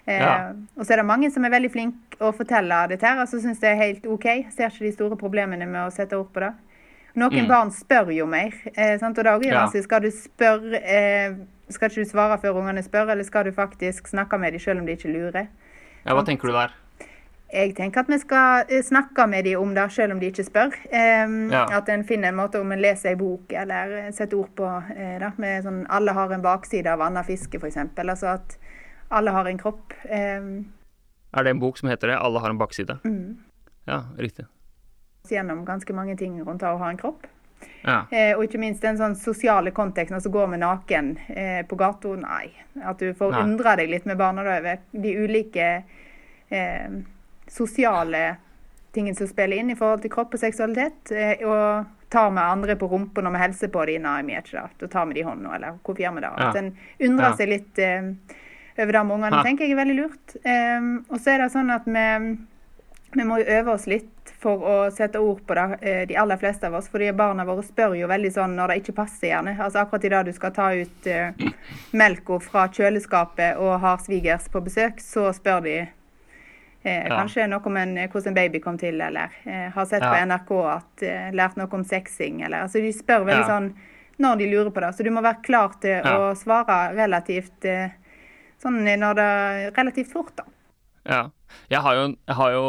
[0.06, 0.50] Eh.
[0.76, 3.38] Og så er det mange som er veldig flinke å fortelle dette her, og så
[3.42, 4.28] syns det er helt OK.
[4.54, 6.52] Ser ikke de store problemene med å sette ord på det.
[7.14, 7.48] Noen mm.
[7.48, 8.54] barn spør jo mer.
[8.72, 9.18] Eh, sant?
[9.18, 9.66] Og da er det ja.
[9.84, 11.34] Skal du spørre eh,
[11.72, 14.80] Skal ikke du svare før ungene spør, eller skal du faktisk snakke med dem selv
[14.80, 15.50] om de ikke lurer?
[16.06, 16.72] Ja, Hva tenker du der?
[17.52, 20.44] Jeg tenker at vi skal eh, snakke med dem om det, selv om de ikke
[20.44, 20.72] spør.
[20.88, 21.66] Um, ja.
[21.76, 25.16] At en finner en måte om en leser en bok eller setter ord på uh,
[25.20, 25.32] det.
[25.36, 27.76] Med sånn 'alle har en bakside av annet fiske', f.eks.
[28.00, 28.56] Altså at
[29.12, 29.94] alle har en kropp.
[30.08, 30.72] Um,
[31.32, 32.18] er det en bok som heter det?
[32.18, 32.98] 'Alle har en bakside'?
[33.04, 33.38] Mm.
[33.84, 34.46] Ja, riktig.
[35.28, 37.26] Gjennom ganske mange ting rundt det å ha en kropp.
[37.82, 38.06] Ja.
[38.10, 42.14] Eh, og ikke minst den sånn sosiale konteksten, altså gå med naken eh, på gata.
[42.18, 42.52] Nei.
[42.82, 45.68] At du får undre deg litt med barna over de ulike
[46.48, 46.90] eh,
[47.48, 48.22] sosiale
[48.92, 51.14] tingene som spiller inn i forhold til kropp og seksualitet.
[51.14, 54.04] Eh, og tar med andre på rumpa når vi hilser på dem.
[54.04, 54.78] Nei, vi er ikke det.
[54.82, 56.32] Da tar vi de i hånda, eller hvorfor gjør vi det?
[56.46, 56.72] At en
[57.08, 57.36] undrer ja.
[57.38, 58.10] seg litt eh,
[58.78, 59.42] over det med ungene, ja.
[59.46, 60.34] tenker jeg er veldig lurt.
[60.44, 62.06] Um, og så er det sånn at vi,
[63.18, 66.38] vi må jo øve oss litt for å sette ord på det, eh, de aller
[66.40, 66.88] fleste av oss.
[66.90, 69.54] fordi barna våre spør jo veldig sånn når det ikke passer, gjerne.
[69.58, 71.48] Altså Akkurat i det du skal ta ut uh,
[71.92, 75.76] melka fra kjøleskapet og har svigers på besøk, så spør de
[76.82, 77.16] Eh, ja.
[77.16, 80.10] Kanskje noe om en, hvordan en baby kom til, eller eh, har sett ja.
[80.10, 83.50] på NRK at eh, lært noe om sexing, eller altså De spør veldig ja.
[83.50, 83.68] sånn
[84.22, 84.90] når de lurer på det.
[84.96, 87.94] Så du må være klar til å svare relativt eh,
[88.62, 90.46] sånn når det er relativt fort, da.
[91.08, 91.22] Ja.
[91.72, 92.66] Jeg har jo, jeg har jo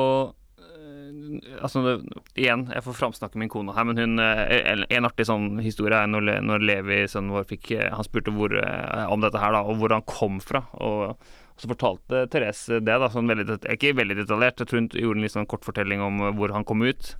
[0.57, 1.83] eh, altså,
[2.33, 6.09] igjen, jeg får framsnakke min kone her, men hun eh, En artig sånn historie er
[6.09, 8.57] når, når Levi, sønnen vår, fikk Han spurte hvor,
[9.05, 10.65] om dette her, da, og hvor han kom fra.
[10.81, 11.15] og
[11.55, 14.61] så fortalte Therese det, da, sånn veldig, ikke veldig detaljert.
[14.61, 17.13] Jeg tror hun gjorde en litt sånn kort fortelling om eh, hvor han kom ut.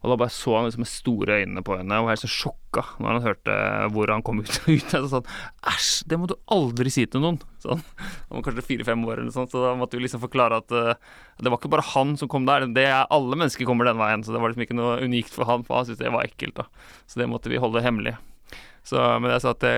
[0.00, 2.30] Og da bare så han liksom med store øynene på henne og var helt så
[2.32, 3.56] sjokka når han hørte
[3.92, 4.60] hvor han kom ut.
[4.70, 5.28] ut og sånn,
[5.68, 7.36] Æsj, det må du aldri si til noen!
[7.60, 7.82] Sånn.
[8.00, 10.94] Han var kanskje fire-fem år, eller sånt, så da måtte vi liksom forklare at uh,
[11.36, 12.64] det var ikke bare han som kom der.
[12.72, 15.48] Det er Alle mennesker kommer den veien, så det var liksom ikke noe unikt for
[15.50, 16.62] han, for han syntes det var ekkelt.
[16.62, 16.96] da.
[17.04, 18.16] Så det måtte vi holde hemmelig.
[18.88, 19.76] Så, men jeg sa at det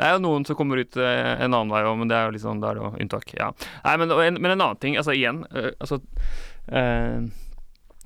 [0.00, 2.24] det er jo noen som kommer ut eh, en annen vei òg, men det er
[2.24, 3.34] jo liksom, det er jo unntak.
[3.36, 3.50] Ja.
[3.84, 5.98] Nei, men, en, men, en annen ting, altså igjen uh, altså,
[6.72, 7.26] uh,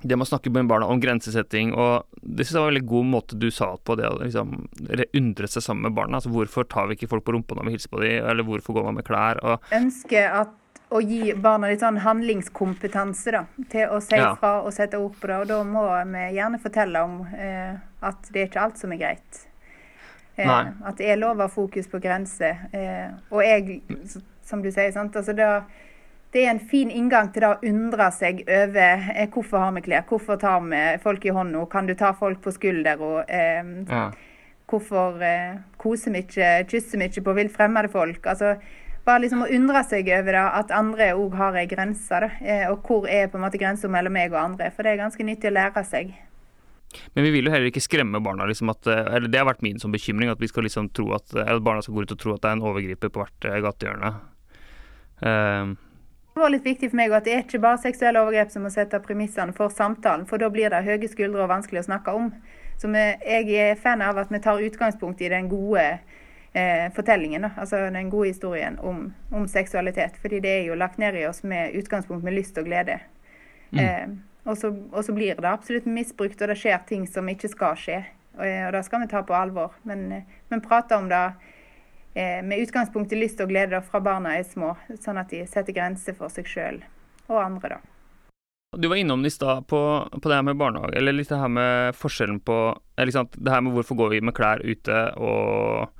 [0.01, 2.89] det med å snakke med barna om grensesetting, og det synes jeg var en veldig
[2.91, 4.51] god måte du sa på det å liksom,
[5.17, 6.19] undre seg sammen med barna.
[6.19, 8.77] altså Hvorfor tar vi ikke folk på rumpa når vi hilser på dem, eller hvorfor
[8.77, 9.41] går man med klær?
[9.41, 10.61] og Ønsker at
[10.93, 14.35] å gi barna litt sånn handlingskompetanse da, til å si ja.
[14.39, 15.39] fra og sette ord på det.
[15.41, 17.73] Og da må vi gjerne fortelle om eh,
[18.05, 19.41] at det er ikke alt som er greit.
[20.35, 22.67] Eh, at det er lov å ha fokus på grenser.
[22.75, 23.81] Eh, og jeg,
[24.45, 25.49] som du sier, sant, altså det,
[26.33, 29.85] det, er en fin inngang til det å undre seg over eh, hvorfor har vi
[29.85, 32.95] klær, hvorfor tar vi folk i hånda, kan du ta folk på skuldra?
[33.27, 34.07] Eh, ja.
[34.65, 38.25] Hvorfor eh, koser vi ikke, kysser vi ikke på vilt fremmede folk?
[38.25, 38.55] altså
[39.05, 42.21] bare liksom å undre seg over da, at andre òg har ei grense.
[42.41, 44.71] Eh, og hvor er på en måte grensa mellom meg og andre?
[44.73, 46.15] For det er ganske nyttig å lære seg.
[47.13, 48.47] Men vi vil jo heller ikke skremme barna.
[48.49, 51.13] Liksom at, eh, eller Det har vært min som bekymring, at vi skal liksom tro
[51.13, 53.45] at, at barna skal gå ut og tro at det er en overgriper på hvert
[53.45, 54.13] eh, gatehjørne.
[55.15, 55.75] Uh,
[56.35, 58.69] det var litt viktig for meg at det er ikke bare seksuelle overgrep som må
[58.73, 62.27] sette premissene for samtalen, for da blir det høye skuldre og vanskelig å snakke om.
[62.75, 65.85] Så jeg er fan av at vi tar utgangspunkt i den gode
[66.51, 70.19] eh, fortellingen, altså den gode historien om, om, seksualitet.
[70.19, 72.99] Fordi det er jo lagt ned i oss med utgangspunkt med lyst og glede.
[73.71, 73.79] Mm.
[73.79, 74.05] Eh,
[74.43, 77.79] og så, og så, blir det absolutt misbrukt, og det skjer ting som ikke skal
[77.79, 78.03] skje.
[78.35, 79.79] Og, og det skal vi ta på alvor.
[79.87, 80.09] Men,
[80.51, 81.54] men prate om det eh,
[82.15, 84.69] med utgangspunkt i lyst og glede fra barna er små,
[85.03, 86.77] sånn at de setter grenser for seg sjøl
[87.27, 87.81] og andre, da.
[88.77, 91.51] Du var innom i stad på, på, det her med barnehage, eller litt det her
[91.51, 92.57] med forskjellen på
[92.99, 95.91] liksom, Det her med hvorfor går vi med klær ute, og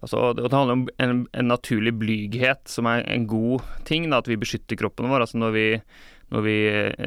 [0.00, 4.06] altså, det handler om en, en naturlig blyghet, som er en god ting.
[4.10, 5.26] Da, at vi beskytter kroppen vår.
[5.26, 5.66] altså når vi
[6.34, 6.56] når vi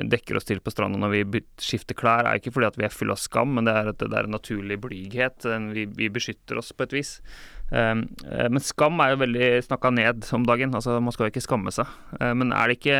[0.07, 2.93] dekker oss til på stranda når vi skifter klær, er ikke fordi at vi er
[2.93, 5.47] fulle av skam, men det er at det er en naturlig blyghet.
[5.75, 7.17] Vi, vi beskytter oss på et vis.
[7.67, 10.75] Um, men skam er jo veldig snakka ned om dagen.
[10.75, 11.89] altså Man skal jo ikke skamme seg.
[12.15, 12.99] Uh, men er det ikke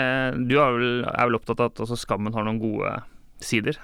[0.50, 2.92] Du er vel, er vel opptatt av at også skammen har noen gode
[3.40, 3.80] sider?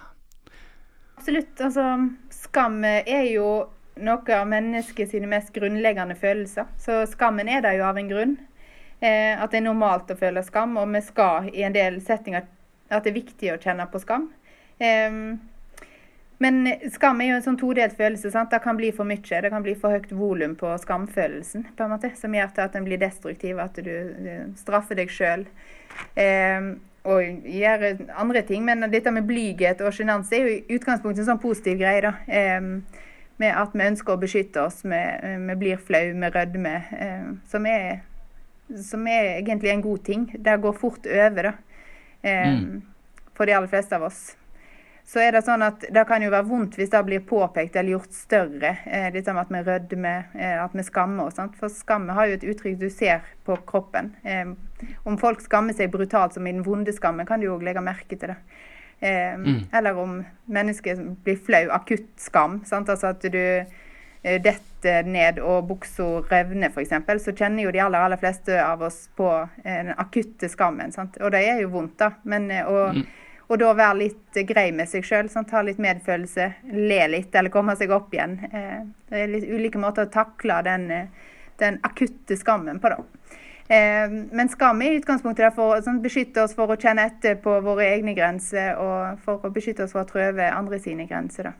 [1.15, 1.55] Absolutt.
[1.63, 1.87] Altså,
[2.35, 3.47] skam er jo
[4.03, 6.67] noe av menneskets mest grunnleggende følelser.
[6.81, 8.35] Så skammen er der jo av en grunn.
[8.99, 12.45] Eh, at det er normalt å føle skam, og vi skal i en del settinger
[12.89, 14.29] at det er viktig å kjenne på skam.
[16.43, 18.31] Men skam er jo en sånn todelt følelse.
[18.31, 18.51] sant?
[18.51, 19.41] Det kan bli for mye.
[19.41, 22.87] Det kan bli for høyt volum på skamfølelsen, på en måte, som gjør at den
[22.87, 23.93] blir destruktiv, at du,
[24.59, 25.45] straffer deg sjøl.
[27.03, 28.65] og gjør andre ting.
[28.65, 32.01] Men dette med blyghet og sjenanse er jo i utgangspunktet en sånn positiv greie.
[32.01, 32.13] da.
[32.27, 32.61] Eh,
[33.41, 34.99] med at vi ønsker å beskytte oss, vi,
[35.47, 36.89] vi blir flau, vi rødmer.
[36.91, 38.03] Eh, som, er,
[38.83, 40.29] som er egentlig en god ting.
[40.39, 41.53] Det går fort over, da.
[42.21, 42.81] Eh, mm.
[43.33, 44.31] For de aller fleste av oss
[45.03, 47.97] så er det sånn at det kan jo være vondt hvis det blir påpekt eller
[47.97, 48.71] gjort større.
[48.87, 51.41] Eh, litt med at vi rødmer, eh, at vi skammer oss.
[51.59, 54.13] For skamme har jo et uttrykk du ser på kroppen.
[54.23, 54.55] Eh,
[55.03, 58.15] om folk skammer seg brutalt, som i den vonde skammen, kan du jo legge merke
[58.15, 58.39] til det.
[59.03, 59.59] Eh, mm.
[59.75, 61.65] Eller om mennesket blir flau.
[61.75, 62.61] Akutt skam.
[62.65, 62.89] Sant?
[62.89, 64.39] Altså at du eh,
[64.83, 66.93] detter ned og buksa revner, f.eks.
[67.23, 69.29] Så kjenner jo de aller, aller fleste av oss på
[69.63, 70.91] eh, den akutte skammen.
[70.91, 71.17] Sant?
[71.23, 72.13] Og det er jo vondt, da.
[72.23, 73.05] Men, og, mm
[73.51, 75.29] og da være litt grei med seg sjøl.
[75.29, 78.37] Ha litt medfølelse, le litt eller komme seg opp igjen.
[78.49, 78.79] Eh,
[79.11, 83.03] det er litt ulike måter å takle den, eh, den akutte skammen på, da.
[83.67, 87.05] Eh, men skam er i utgangspunktet der for å sånn, beskytte oss for å kjenne
[87.05, 91.05] etter på våre egne grenser, og for å beskytte oss for å trøve andre sine
[91.05, 91.51] grenser.
[91.51, 91.53] da.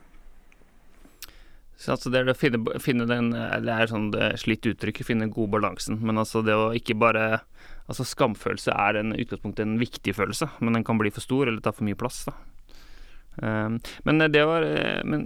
[1.79, 5.55] Så altså det er å finne, finne den Det er sånn slitt uttrykk, finne god
[5.55, 5.97] balansen.
[6.05, 7.41] Men altså det å ikke bare
[7.89, 11.59] Altså Skamfølelse er en utgangspunktet en viktig følelse, men den kan bli for stor eller
[11.59, 12.21] ta for mye plass.
[12.29, 12.35] da.
[13.41, 15.23] Um, men det var eh, men,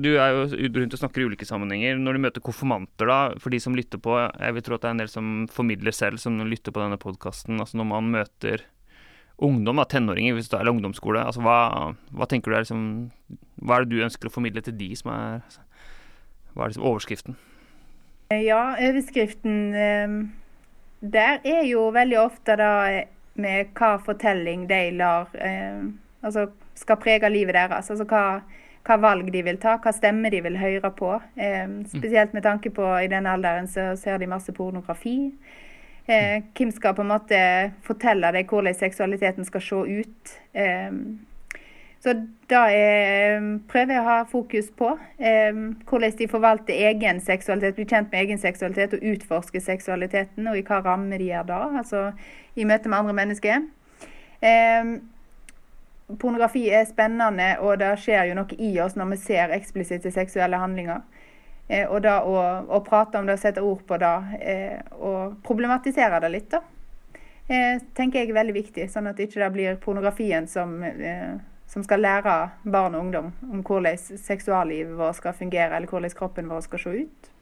[0.00, 1.98] Du er jo rundt og snakker i ulike sammenhenger.
[2.00, 4.88] Når du møter konfirmanter, da, for de som lytter på Jeg vil tro at det
[4.88, 7.60] er en del som formidler selv, som lytter på denne podkasten.
[7.60, 8.64] Altså når man møter
[9.36, 12.86] ungdom, da, tenåringer, hvis det er ungdomsskole, altså hva, hva tenker du er liksom
[13.60, 15.44] Hva er det du ønsker å formidle til de som er
[16.56, 17.38] Hva er liksom overskriften?
[18.32, 20.18] Ja, overskriften um
[21.00, 22.72] der er jo veldig ofte da
[23.36, 25.84] med hva fortelling de lar eh,
[26.24, 27.90] Altså skal prege livet deres.
[27.92, 28.40] Altså hva,
[28.84, 31.12] hva, valg de vil ta, hva stemme de vil høre på.
[31.36, 35.30] Eh, spesielt med tanke på i den alderen så ser de masse pornografi.
[36.08, 37.38] Eh, hvem skal på en måte
[37.86, 40.34] fortelle deg hvordan seksualiteten skal se ut?
[40.56, 40.90] Eh,
[42.06, 42.12] så
[42.46, 45.56] da er, prøver jeg å ha fokus på eh,
[45.90, 50.62] hvordan de forvalter egen seksualitet, blir kjent med egen seksualitet og utforsker seksualiteten, og i
[50.68, 52.04] hva ramme de gjør da, altså
[52.54, 53.64] i møte med andre mennesker.
[54.38, 54.92] Eh,
[56.22, 60.62] pornografi er spennende, og det skjer jo noe i oss når vi ser eksplisitte seksuelle
[60.62, 61.02] handlinger.
[61.66, 62.38] Eh, og da å,
[62.70, 64.14] å, prate om det, sette ord på det,
[64.46, 66.62] eh, og problematisere det litt, da,
[67.50, 68.88] eh, tenker jeg er veldig viktig.
[68.94, 71.34] Sånn at det ikke blir pornografien som eh,
[71.70, 76.50] som skal lære barn og ungdom om hvordan seksuallivet vårt skal fungere, eller hvordan kroppen
[76.50, 77.32] vår skal se ut.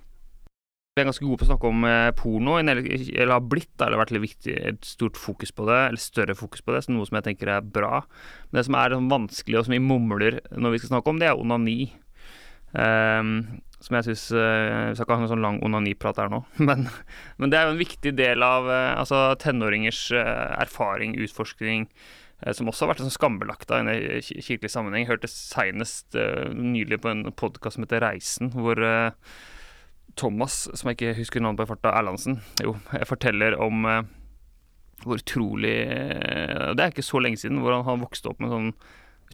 [0.95, 4.13] Vi er ganske gode på å snakke om eh, porno, eller har blitt, eller vært
[4.15, 7.19] litt viktig, et stort fokus på det, eller større fokus på det, så noe som
[7.19, 8.05] jeg tenker er bra.
[8.47, 11.19] Men det som er sånn vanskelig, og som vi mumler når vi skal snakke om,
[11.19, 11.79] det er onani.
[12.75, 13.37] Um,
[13.79, 16.89] som jeg syns eh, Vi skal ikke ha noen sånn lang onaniprat her nå, men,
[17.39, 22.69] men, det er jo en viktig del av uh, altså tenåringers erfaring, utforskning, Eh, som
[22.69, 25.07] også har vært sånn skambelagt i en kirkelig sammenheng.
[25.07, 29.15] Jeg hørte senest uh, nylig på en podkast som heter Reisen, hvor uh,
[30.21, 34.03] Thomas, som jeg ikke husker navnet på i farta, Erlandsen, jo, jeg forteller om uh,
[35.05, 38.71] hvor utrolig Det er ikke så lenge siden, hvor han har vokst opp med sånn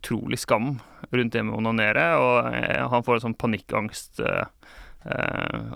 [0.00, 0.78] utrolig skam
[1.12, 2.48] rundt det med å onanere, og
[2.94, 4.22] han får en sånn panikkangst.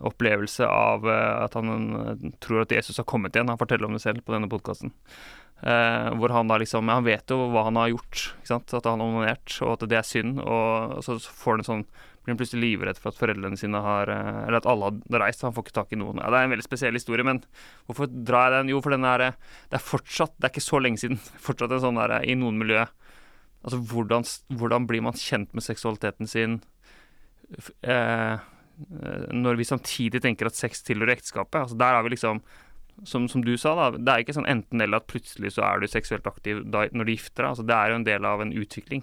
[0.04, 3.48] opplevelse av at han tror at Jesus har kommet igjen.
[3.48, 4.92] Han forteller om det selv på denne podkasten.
[5.64, 8.74] Uh, hvor han da liksom Han vet jo hva han har gjort, ikke sant?
[8.76, 10.42] at han har onanert, og at det er synd.
[10.42, 11.86] Og, så får han sånn
[12.24, 15.44] blir han plutselig livredd for at foreldrene sine har uh, Eller at alle har reist,
[15.44, 16.20] han får ikke tak i noen.
[16.20, 17.42] Ja, Det er en veldig spesiell historie, men
[17.86, 18.74] hvorfor drar jeg den?
[18.74, 21.20] Jo, for den er Det er fortsatt Det er ikke så lenge siden.
[21.46, 22.86] Fortsatt en sånn der i noen miljø
[23.64, 24.26] Altså, hvordan,
[24.60, 26.58] hvordan blir man kjent med seksualiteten sin
[27.80, 28.42] eh,
[29.32, 31.62] når vi samtidig tenker at sex tilhører ekteskapet?
[31.62, 32.42] Altså, der har vi liksom
[33.02, 35.90] som, som, du sa, da, det er ikke sånn enten-eller at plutselig så er du
[35.90, 37.50] seksuelt aktiv da, når du gifter deg.
[37.50, 39.02] Altså, det er jo en del av en utvikling.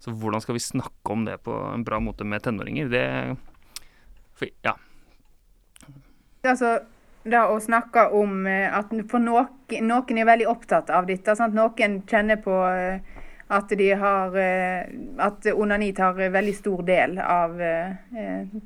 [0.00, 2.88] Så hvordan skal vi snakke om det på en bra måte med tenåringer?
[2.88, 3.04] Det
[4.40, 4.78] for, Ja.
[6.40, 6.78] Altså,
[7.28, 9.50] det å snakke om eh, at For noen,
[9.84, 11.34] noen er veldig opptatt av dette.
[11.36, 11.56] Sant?
[11.56, 13.18] Noen kjenner på eh,
[13.50, 14.88] at de har eh,
[15.20, 17.60] At onani tar veldig stor del av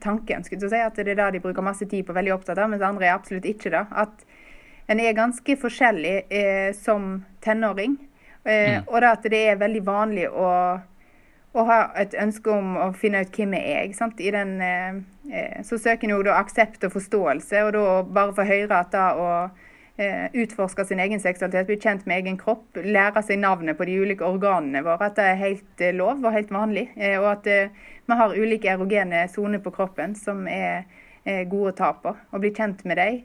[0.00, 0.44] tanken.
[0.46, 2.70] Skulle jeg si, At det er det de bruker masse tid på, veldig opptatt av,
[2.70, 3.82] mens andre er absolutt ikke det.
[3.90, 4.22] At
[4.87, 7.97] en er ganske forskjellig eh, som tenåring.
[8.44, 8.88] Eh, mm.
[8.88, 10.49] Og det at det er veldig vanlig å,
[11.55, 13.92] å, ha et ønske om å finne ut hvem jeg er.
[13.97, 14.20] Sant?
[14.20, 14.99] I den, eh,
[15.33, 18.92] eh så søker en jo da aksept og forståelse, og da bare få høre at
[18.92, 19.31] da å
[19.97, 23.97] eh, utforske sin egen seksualitet, bli kjent med egen kropp, lære seg navnet på de
[24.05, 26.90] ulike organene våre, at det er helt eh, lov og helt vanlig.
[27.16, 30.85] og at vi har ulike erogene soner på kroppen som er
[31.49, 32.11] gode å ta på.
[32.33, 33.23] Og bli kjent med dem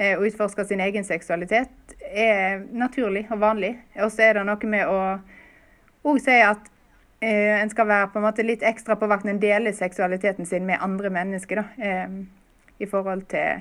[0.00, 3.74] og eh, utforske sin egen seksualitet, er naturlig og vanlig.
[4.00, 5.00] Og så er det noe med å
[6.08, 6.70] òg si at
[7.20, 10.48] eh, en skal være på en måte litt ekstra på vakt når en deler seksualiteten
[10.48, 11.60] sin med andre mennesker.
[11.60, 12.08] da, eh,
[12.80, 13.60] I forhold til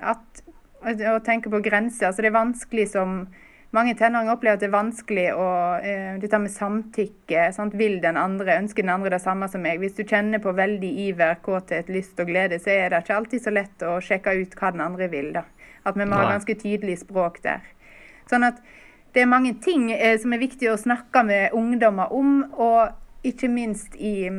[0.00, 0.42] at
[0.82, 2.06] å tenke på grenser.
[2.06, 3.26] altså Det er vanskelig som
[3.72, 5.48] mange tenåringer opplever at det er vanskelig å
[5.80, 7.46] uh, Dette med samtykke.
[7.56, 7.76] Sant?
[7.78, 9.80] Vil den andre, ønsker den andre det samme som meg?
[9.80, 13.44] Hvis du kjenner på veldig iver, kåthet, lyst og glede, så er det ikke alltid
[13.44, 15.32] så lett å sjekke ut hva den andre vil.
[15.36, 15.46] da.
[15.88, 17.64] At vi må ha ganske tydelig språk der.
[18.30, 18.60] Sånn at
[19.12, 23.50] det er mange ting eh, som er viktig å snakke med ungdommer om, og ikke
[23.50, 24.30] minst i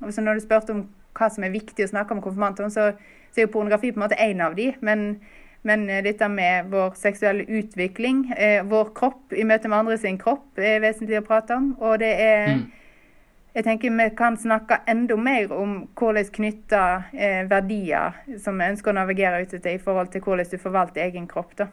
[0.00, 0.84] altså Når du spurte om
[1.18, 2.92] hva som er viktig å snakke om konfirmantene, så,
[3.28, 5.20] så er jo pornografi på en måte én av de, men
[5.62, 10.18] men eh, dette med vår seksuelle utvikling, eh, vår kropp i møte med andre sin
[10.18, 11.72] kropp, er vesentlig å prate om.
[11.80, 12.68] Og det er mm.
[13.50, 18.92] Jeg tenker vi kan snakke enda mer om hvordan knytte eh, verdier som vi ønsker
[18.92, 21.56] å navigere ut etter, i forhold til hvordan du forvalter egen kropp.
[21.58, 21.66] da.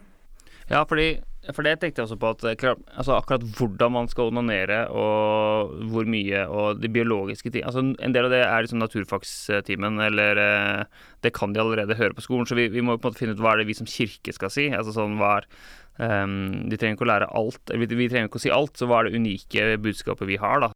[0.68, 1.16] Ja, fordi
[1.54, 2.64] for det tenkte jeg også på, at
[2.98, 8.12] altså akkurat hvordan man skal onanere og hvor mye og de biologiske ting altså En
[8.12, 10.82] del av det er liksom naturfagstimen, eller eh,
[11.24, 12.46] det kan de allerede høre på skolen.
[12.46, 14.34] Så vi, vi, må på en måte finne ut hva er det vi som kirke
[14.36, 14.68] skal si.
[14.68, 15.48] altså sånn hva er
[15.96, 18.90] um, De trenger ikke å lære alt, vi, vi, trenger ikke å si alt, så
[18.90, 20.72] hva er det unike budskapet vi har, da.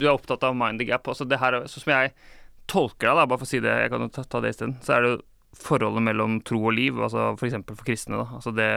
[0.00, 1.04] Du er opptatt av mind the gap.
[1.08, 2.14] altså det her, Sånn som jeg
[2.70, 4.96] tolker deg, da, bare for å si det, jeg kan ta, ta det isteden, så
[4.96, 5.20] er det jo
[5.58, 7.58] forholdet mellom tro og liv, altså f.eks.
[7.66, 8.20] For, for kristne.
[8.20, 8.70] da, altså det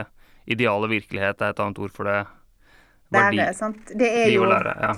[0.46, 2.20] ideale virkelighet er et annet ord for det.
[3.14, 3.94] Verdi, det, sant.
[3.94, 4.94] Det er jo lære, ja.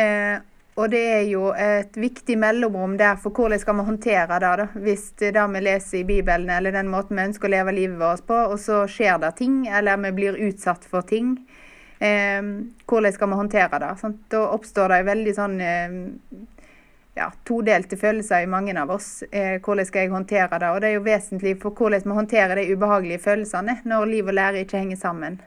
[0.00, 0.38] eh,
[0.80, 4.66] og det er jo et viktig mellomrom der for hvordan skal vi håndtere det, da.
[4.80, 8.26] Hvis det vi leser i Bibelen, eller den måten vi ønsker å leve livet vårt
[8.28, 11.34] på, og så skjer det ting, eller vi blir utsatt for ting.
[12.00, 12.40] Eh,
[12.88, 13.90] hvordan skal vi håndtere det?
[14.00, 14.22] Sant?
[14.32, 15.98] Da oppstår det veldig sånn eh,
[17.20, 19.22] ja, todelte følelser i mange av oss.
[19.30, 20.70] Eh, hvordan skal jeg håndtere det?
[20.72, 24.38] Og det er jo vesentlig for hvordan vi håndterer de ubehagelige følelsene når liv og
[24.38, 25.40] lære ikke henger sammen.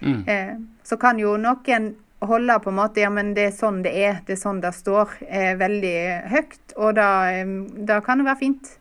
[0.00, 0.22] Mm.
[0.28, 3.92] Eh, så kan jo noen holde på en måte ja, men det er sånn det
[4.00, 5.96] er, det er sånn det står, eh, veldig
[6.32, 6.62] høyt.
[6.76, 7.54] Og da, eh,
[7.90, 8.78] da kan det være fint.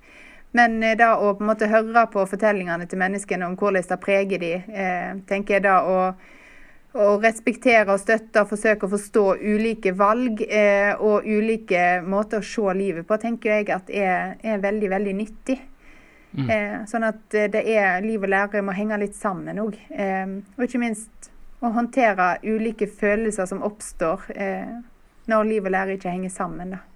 [0.58, 4.00] Men eh, da å på en måte høre på fortellingene til menneskene om hvordan det
[4.02, 5.98] preger de, eh, tenker jeg da å
[6.94, 12.46] å respektere og støtte og forsøke å forstå ulike valg eh, og ulike måter å
[12.46, 15.58] se livet på, tenker jeg at er, er veldig, veldig nyttig.
[16.34, 16.48] Mm.
[16.50, 19.78] Eh, sånn at eh, det er liv og lære må henge litt sammen òg.
[19.90, 21.30] Eh, og ikke minst
[21.64, 24.74] å håndtere ulike følelser som oppstår eh,
[25.32, 26.76] når liv og lære ikke henger sammen.
[26.78, 26.93] da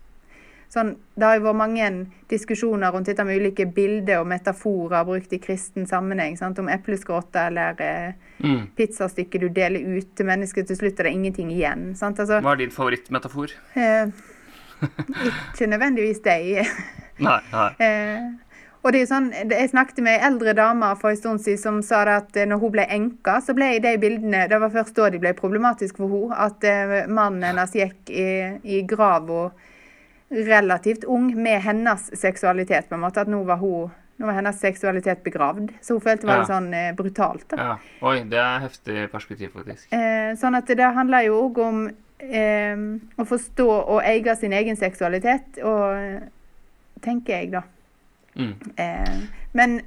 [0.74, 1.90] sånn, Det har jo vært mange
[2.30, 6.38] diskusjoner rundt dette med ulike bilder og metaforer brukt i kristen sammenheng.
[6.38, 6.60] Sant?
[6.60, 8.64] Om epleskråter eller eh, mm.
[8.78, 10.68] pizzastykke du deler ut til mennesker.
[10.68, 11.94] Til slutt er det ingenting igjen.
[11.96, 13.56] Altså, Hva er din favorittmetafor?
[13.80, 14.12] Eh,
[14.84, 16.68] ikke nødvendigvis deg.
[17.28, 17.70] nei, nei.
[17.82, 18.28] Eh,
[18.86, 21.60] og det er jo sånn, Jeg snakket med ei eldre dame for en stund siden
[21.60, 25.10] som sa at når hun ble enka, så ble de bildene Det var først da
[25.12, 26.38] de ble problematiske for henne.
[26.38, 28.30] At eh, mannen hennes gikk i,
[28.64, 29.50] i grava
[30.30, 33.24] relativt ung med hennes seksualitet, på en måte.
[33.24, 35.72] At nå var, hun, nå var hennes seksualitet begravd.
[35.82, 36.44] Så hun følte det var ja.
[36.44, 37.48] litt sånn eh, brutalt.
[37.54, 37.62] da.
[37.62, 37.78] Ja.
[38.10, 39.88] Oi, det er heftig perspektiv, faktisk.
[39.96, 42.86] Eh, sånn at det handler jo òg om eh,
[43.18, 47.64] å forstå og eie sin egen seksualitet, og tenker jeg, da.
[48.38, 48.54] Mm.
[48.78, 49.14] Eh,
[49.58, 49.80] men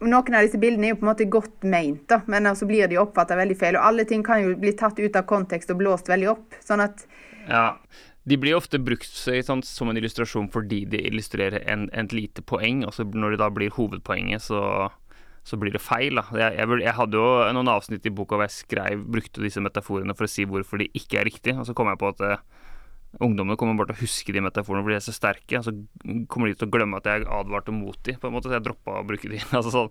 [0.00, 2.68] noen av disse bildene er jo på en måte godt meint, da, men så altså
[2.68, 3.78] blir de oppfatta veldig feil.
[3.78, 6.60] Og alle ting kan jo bli tatt ut av kontekst og blåst veldig opp.
[6.64, 7.06] sånn at
[7.46, 7.68] ja.
[8.26, 12.82] De blir ofte brukt sånn, som en illustrasjon fordi de illustrerer en, et lite poeng,
[12.86, 14.60] og så når det da blir hovedpoenget, så,
[15.46, 16.18] så blir det feil.
[16.34, 20.16] Jeg, jeg, jeg, hadde jo noen avsnitt i boka hvor jeg skrev, brukte disse metaforene
[20.18, 22.34] for å si hvorfor de ikke er riktige, og så kom jeg på at det,
[23.22, 25.60] ungdommene kommer bare til å huske de metaforene fordi de er så sterke.
[25.64, 25.72] Så
[26.32, 28.66] kommer de til å glemme at jeg advarte mot de, på en måte, så jeg
[28.66, 29.40] droppa å bruke de.
[29.56, 29.90] altså sånn.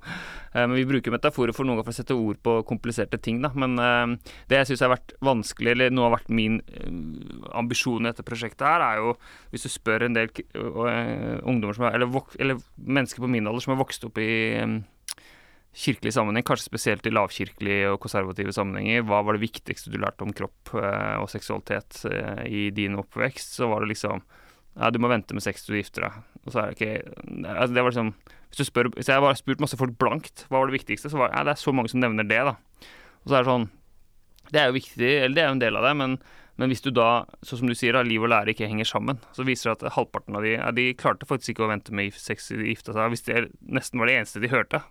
[0.53, 3.41] Eh, men vi bruker metaforer for noen ganger for å sette ord på kompliserte ting,
[3.45, 3.51] da.
[3.55, 8.05] Men uh, det jeg syns har vært vanskelig, eller noe har vært min uh, ambisjon
[8.05, 9.15] i dette prosjektet her, er jo
[9.53, 10.31] hvis du spør en del
[11.45, 14.29] ungdommer som er, eller, eller, mennesker på min alder som har vokst opp i
[15.75, 20.23] kirkelig sammenheng, kanskje spesielt i lavkirkelige og konservative sammenhenger, hva var det viktigste du lærte
[20.23, 24.23] om kropp eh, og seksualitet eh, i din oppvekst, så var det liksom
[24.75, 26.15] ja, du må vente med sex til du gifter deg.
[26.43, 28.13] Og så er det ikke altså det var liksom
[28.51, 31.19] Hvis du spør Hvis jeg har spurt masse folk blankt hva var det viktigste, så
[31.21, 32.57] var ja, det er så mange som nevner det, da.
[33.23, 33.69] Og så er det sånn
[34.51, 36.17] Det er jo viktig, eller det er jo en del av det, men,
[36.59, 39.47] men hvis du da, sånn som du sier, liv og lære ikke henger sammen, så
[39.47, 42.51] viser det at halvparten av de ja, De klarte faktisk ikke å vente med sex
[42.51, 44.83] til de gifta seg, hvis det nesten var det eneste de hørte.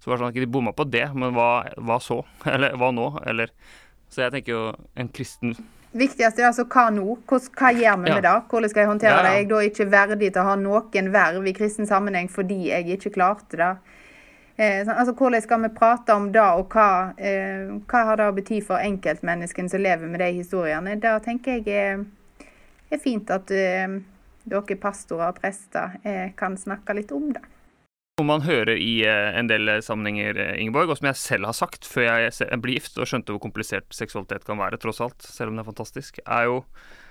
[0.00, 2.22] Så var det sånn at de bomma på det, men hva, hva, så?
[2.54, 3.12] Eller hva nå?
[3.28, 3.52] Eller
[4.10, 4.64] Så jeg tenker jo
[4.98, 5.54] en kristen
[5.90, 7.16] Viktigst er altså hva nå?
[7.26, 8.14] Hva, hva gjør vi ja.
[8.14, 8.34] med det?
[8.50, 9.24] Hvordan skal jeg håndtere ja, ja.
[9.26, 9.32] det?
[9.34, 12.86] Jeg er da ikke verdig til å ha noen verv i kristen sammenheng fordi jeg
[12.94, 13.70] ikke klarte det.
[14.54, 18.28] Eh, sånn, altså, Hvordan skal vi prate om det, og hva, eh, hva har det
[18.30, 20.94] å bety for enkeltmenneskene som lever med de historiene?
[21.00, 22.04] Det tenker jeg er,
[22.92, 23.98] er fint at eh,
[24.46, 27.42] dere pastorer og prester eh, kan snakke litt om det.
[28.20, 31.56] Noe man hører i eh, en del sammenhenger, eh, Ingeborg, og som jeg selv har
[31.56, 35.48] sagt før jeg ble gift og skjønte hvor komplisert seksualitet kan være, tross alt, selv
[35.48, 36.64] om det er fantastisk, er jo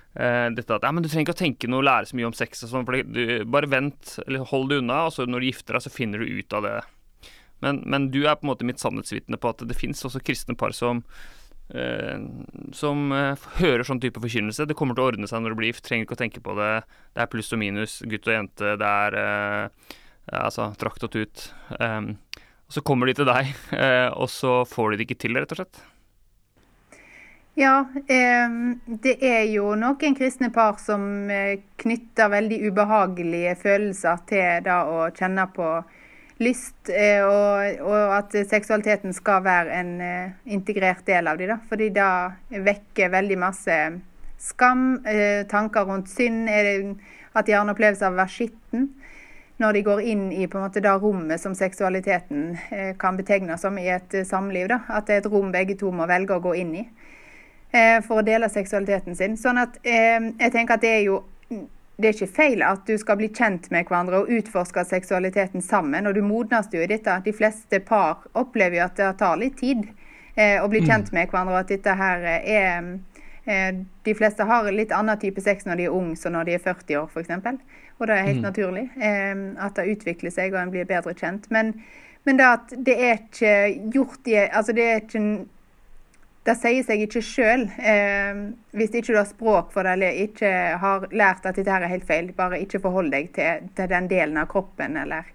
[0.10, 2.64] dette at ja, men du trenger ikke å tenke noe lære så mye om sex.
[2.66, 5.78] og sånn, for du, Bare vent, eller hold det unna, og så når du gifter
[5.78, 6.72] deg, så finner du ut av det.
[7.62, 10.58] Men, men du er på en måte mitt sannhetsvitne på at det fins også kristne
[10.58, 11.06] par som
[12.74, 13.12] som
[13.60, 14.66] hører sånn type forkynnelse.
[14.66, 16.56] Det kommer til å ordne seg når du blir gift, trenger ikke å tenke på
[16.58, 16.72] det.
[17.14, 19.20] Det er pluss og minus, gutt og jente, det er
[20.32, 21.46] altså trakt og tut.
[21.80, 22.18] Um,
[22.70, 23.50] og så kommer de til deg,
[24.22, 25.80] og så får de det ikke til, rett og slett.
[27.60, 28.52] Ja, eh,
[29.04, 31.02] det er jo noen kristne par som
[31.34, 35.72] eh, knytter veldig ubehagelige følelser til det å kjenne på
[36.40, 41.58] lyst, eh, og, at seksualiteten skal være en eh, integrert del av dem.
[41.70, 43.78] Fordi det vekker veldig masse
[44.40, 46.48] skam, eh, tanker rundt synd,
[47.34, 48.88] at de har en opplevelse av å være skitten.
[49.60, 53.90] Når de går inn i måte det rommet som seksualiteten eh, kan betegnes som i
[53.92, 54.70] et samliv.
[54.72, 54.82] Da.
[54.88, 56.86] At det er et rom begge to må velge å gå inn i.
[57.72, 59.36] Eh, for å dele seksualiteten sin.
[59.38, 61.20] Sånn at eh, jeg tenker at det er jo
[62.00, 66.08] det er ikke feil at du skal bli kjent med hverandre og utforske seksualiteten sammen.
[66.08, 67.18] Og du modnes jo i dette.
[67.26, 69.84] De fleste par opplever jo at det tar litt tid
[70.40, 71.18] eh, å bli kjent mm.
[71.18, 72.88] med hverandre, og at dette her er eh,
[73.50, 76.62] De fleste har litt annen type sex når de er unge som når de er
[76.62, 77.32] 40 år, f.eks.
[78.00, 78.46] Og det er helt mm.
[78.46, 81.50] naturlig eh, at det utvikler seg og en blir bedre kjent.
[81.54, 81.74] Men,
[82.28, 83.56] men det at det er ikke
[83.96, 85.24] gjort i Altså det er ikke
[86.48, 88.38] det sier seg ikke sjøl eh,
[88.78, 91.92] hvis ikke du har språk for det eller ikke har lært at dette her er
[91.92, 92.32] helt feil.
[92.38, 95.28] Bare ikke forhold deg til, til den delen av kroppen eller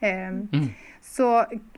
[0.00, 0.68] eh, mm.
[1.02, 1.26] Så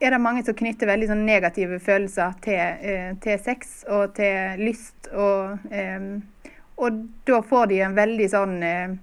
[0.01, 4.61] er det mange som knytter veldig sånn negative følelser til, eh, til, sex og til
[4.61, 5.09] lyst.
[5.13, 8.95] Og, eh, og da får de en veldig sånn eh,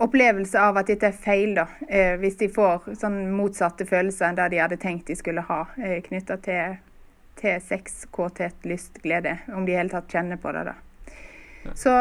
[0.00, 1.68] opplevelse av at dette er feil, da.
[1.86, 5.64] Eh, hvis de får sånn motsatte følelser enn det de hadde tenkt de skulle ha
[5.78, 6.78] eh, knytta til
[7.40, 9.38] til sex, kåthet, lyst, glede.
[9.54, 10.64] Om de i hele tatt kjenner på det.
[10.72, 10.74] da.
[11.74, 11.94] Så,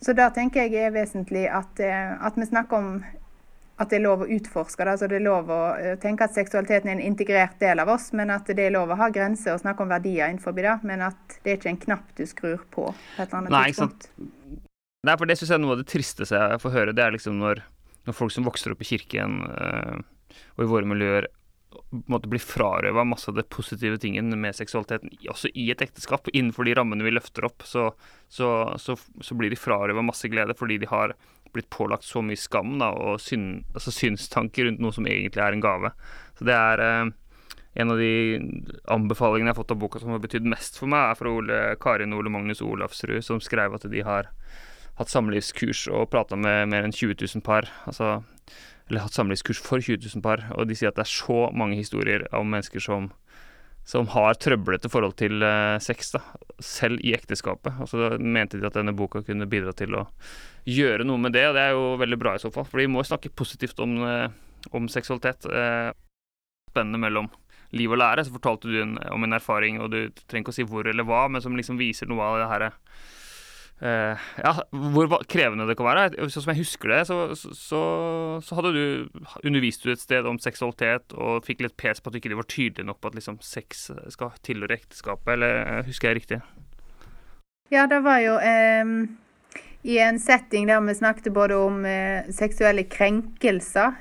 [0.00, 2.90] så da tenker jeg er vesentlig at, eh, at, vi snakker om
[3.74, 4.92] at det er lov å utforske det.
[4.92, 8.12] altså Det er lov å eh, tenke at seksualiteten er en integrert del av oss,
[8.14, 10.76] men at det er lov å ha grenser og snakke om verdier innenfor det.
[10.86, 13.64] Men at det er ikke en knapp du skrur på på et eller annet Nei,
[13.72, 14.10] tidspunkt.
[15.04, 16.96] Nei, for det syns jeg er noe av det tristeste jeg får høre.
[16.96, 17.64] Det er liksom når,
[18.06, 20.04] når folk som vokser opp i kirken øh,
[20.56, 21.28] og i våre miljøer
[22.10, 26.28] måte blir frarøva masse av det positive tingen med seksualiteten, også i et ekteskap.
[26.32, 27.88] Innenfor de rammene vi løfter opp, så,
[28.30, 28.50] så,
[28.80, 31.16] så, så blir de frarøva masse glede fordi de har
[31.54, 35.56] blitt pålagt så mye skam da, og syn, altså synstanker rundt noe som egentlig er
[35.56, 35.92] en gave.
[36.38, 37.12] Så det er eh,
[37.82, 38.12] en av de
[38.94, 41.62] anbefalingene jeg har fått av boka som har betydd mest for meg, er fra Ole,
[41.82, 44.30] Karin Ole Magnus Olafsrud, som skrev at de har
[44.98, 47.66] hatt samlivskurs og prata med mer enn 20 000 par.
[47.88, 48.20] Altså
[48.88, 51.78] eller hatt samlivskurs for 20 000 par, og de sier at det er så mange
[51.78, 53.08] historier om mennesker som,
[53.84, 56.22] som har trøblete forhold til uh, sex, da,
[56.62, 57.76] selv i ekteskapet.
[57.84, 60.06] Og så mente de at denne boka kunne bidra til å
[60.64, 62.66] gjøre noe med det, og det er jo veldig bra i så fall.
[62.70, 64.28] For vi må snakke positivt om, uh,
[64.72, 65.48] om seksualitet.
[65.50, 65.92] Uh,
[66.72, 67.28] spennende mellom
[67.76, 68.24] liv og lære.
[68.24, 71.06] Så fortalte du en, om en erfaring, og du trenger ikke å si hvor eller
[71.08, 72.72] hva, men som liksom viser noe av det herre
[73.82, 76.28] Uh, ja, hvor krevende det kan være.
[76.30, 77.80] Sånn som jeg husker det, så, så,
[78.44, 78.84] så hadde du
[79.42, 82.48] undervist du et sted om seksualitet og fikk litt pes på at du ikke var
[82.48, 86.40] tydelig nok på at liksom, sex skal tilhøre ekteskapet, eller eh, husker jeg riktig?
[87.74, 88.94] Ja, det var jo um,
[89.82, 93.98] i en setting der vi snakket både om uh, seksuelle krenkelser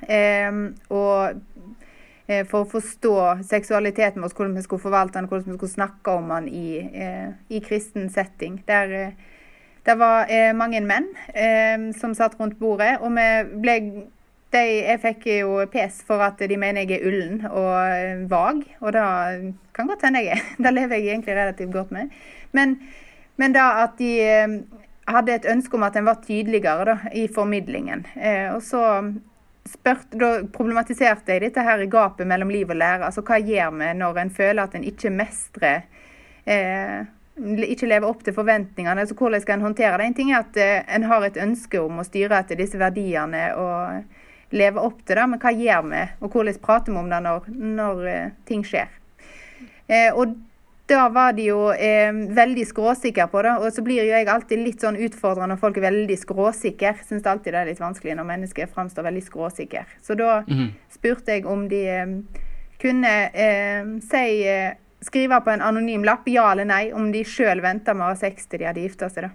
[0.54, 0.64] um,
[0.94, 1.42] og
[2.30, 3.18] uh, for å forstå
[3.50, 6.68] seksualiteten vår, hvordan vi skulle forvalte den, hvordan vi skulle snakke om den i,
[7.50, 8.62] i kristen setting.
[8.70, 9.16] der
[9.84, 13.30] det var eh, mange menn eh, som satt rundt bordet, og vi
[13.64, 13.80] ble
[14.54, 18.62] de, Jeg fikk jo pes for at de mener jeg er ullen og eh, vag,
[18.80, 19.04] og det
[19.74, 20.46] kan godt hende jeg er.
[20.64, 22.14] Det lever jeg egentlig relativt godt med.
[22.52, 22.78] Men,
[23.42, 24.58] men da at de eh,
[25.10, 28.06] hadde et ønske om at en var tydeligere da, i formidlingen.
[28.16, 28.84] Eh, og så
[29.68, 33.10] spurt, da problematiserte jeg dette her gapet mellom liv og lære.
[33.10, 35.84] Altså hva gjør vi når en føler at en ikke mestrer
[36.46, 37.04] eh,
[37.36, 39.02] ikke lever opp til forventningene.
[39.02, 40.06] altså Hvordan skal en håndtere det?
[40.06, 43.48] En ting er at eh, en har et ønske om å styre etter disse verdiene
[43.58, 46.02] og leve opp til det, men hva gjør vi?
[46.22, 48.92] Og hvordan prater vi om det når, når uh, ting skjer?
[49.88, 50.36] Eh, og
[50.86, 53.56] da var de jo eh, veldig skråsikre på det.
[53.64, 56.94] Og så blir jo jeg alltid litt sånn utfordrende når folk er veldig skråsikre.
[57.08, 59.86] Syns alltid det er litt vanskelig når mennesker framstår veldig skråsikre.
[60.04, 60.68] Så da mm.
[60.94, 62.16] spurte jeg om de eh,
[62.84, 64.74] kunne eh, si eh,
[65.04, 68.20] Skrive på en anonym lapp ja eller nei om de sjøl venta med å ha
[68.20, 69.28] sex til de hadde gifta seg.
[69.28, 69.32] da.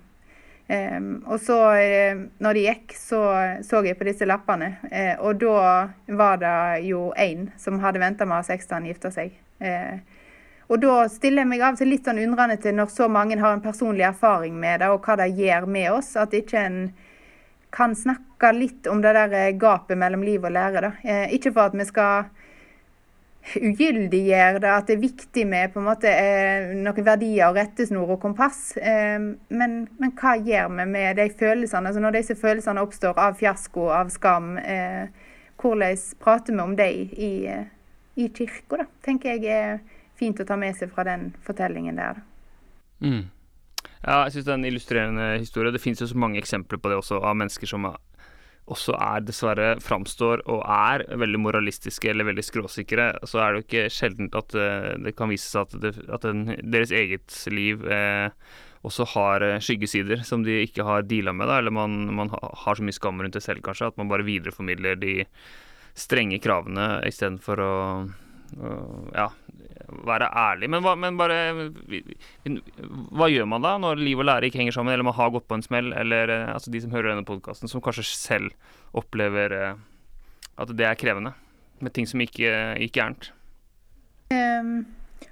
[0.68, 3.20] Um, og så, uh, når de gikk, så
[3.64, 4.74] så jeg på disse lappene.
[4.92, 5.60] Uh, og da
[6.20, 6.56] var det
[6.88, 9.32] jo én som hadde venta med å ha sex til han gifta seg.
[9.64, 9.96] Uh,
[10.68, 13.38] og da stiller jeg meg av og til litt sånn undrende til når så mange
[13.40, 16.12] har en personlig erfaring med det, og hva det gjør med oss.
[16.20, 16.82] At ikke en
[17.72, 20.82] kan snakke litt om det der gapet mellom liv og lære.
[20.84, 20.92] Da.
[21.04, 22.28] Eh, ikke for at vi skal
[23.56, 28.14] ugyldiggjøre det, at det er viktig med på en måte eh, noen verdier og rettesnor
[28.14, 28.76] og kompass.
[28.78, 31.90] Men, men, hva gjør vi med de følelsene?
[31.90, 34.56] Altså når disse følelsene oppstår av fiasko, av skam,
[35.58, 37.32] hvordan prater vi om dem i,
[38.18, 39.80] i kirka, tenker jeg er
[40.18, 42.22] fint å ta med seg fra den fortellingen der.
[43.04, 43.28] Mm.
[44.02, 45.72] Ja, jeg syns det er en illustrerende historie.
[45.74, 47.86] Det finnes jo så mange eksempler på det også, av mennesker som
[48.72, 53.10] også er dessverre framstår og er veldig moralistiske eller veldig skråsikre.
[53.28, 56.26] Så er det jo ikke sjeldent at uh, det kan vise seg at, det, at
[56.26, 58.28] den, deres eget liv eh,
[58.86, 62.78] også har uh, skyggesider som de ikke har deala med, da, eller man, man, har
[62.78, 65.20] så mye skam rundt det selv, kanskje, at man bare videreformidler de
[65.98, 67.74] strenge kravene istedenfor å
[69.12, 69.26] ja,
[69.88, 70.68] være ærlig.
[70.70, 71.38] Men, hva, men bare
[73.16, 75.48] Hva gjør man da når liv og lære ikke henger sammen, eller man har gått
[75.48, 78.52] på en smell, eller eh, altså de som hører denne podkasten, som kanskje selv
[78.96, 79.80] opplever eh,
[80.58, 81.34] at det er krevende
[81.84, 83.30] med ting som ikke gikk gærent?
[84.34, 84.84] Um,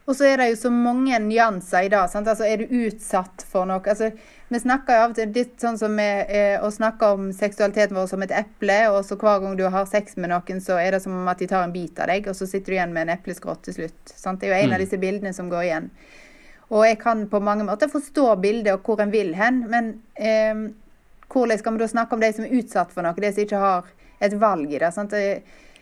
[0.07, 1.91] og så er det jo så mange nyanser i.
[2.11, 2.29] Sant?
[2.31, 3.83] Altså, er du utsatt for noe?
[3.83, 4.13] Altså,
[4.49, 7.99] vi snakker jo av og til litt sånn som med eh, å snakke om seksualiteten
[7.99, 10.95] vår som et eple, og så hver gang du har sex med noen, så er
[10.95, 13.09] det som at de tar en bit av deg, og så sitter du igjen med
[13.09, 14.15] en epleskrott til slutt.
[14.15, 14.39] Sant?
[14.41, 14.77] Det er jo en mm.
[14.79, 15.91] av disse bildene som går igjen.
[16.71, 20.69] Og jeg kan på mange måter forstå bildet og hvor en vil hen, men eh,
[21.35, 23.67] hvordan skal vi da snakke om de som er utsatt for noe, de som ikke
[23.67, 23.91] har
[24.23, 24.95] et valg i det?
[24.95, 25.19] sant?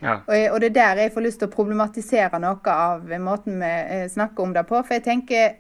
[0.05, 0.19] Ja.
[0.21, 3.71] Og, og, det er der jeg får lyst til å problematisere noe av måten vi
[3.71, 4.83] eh, snakker om det på.
[4.85, 5.55] For jeg tenker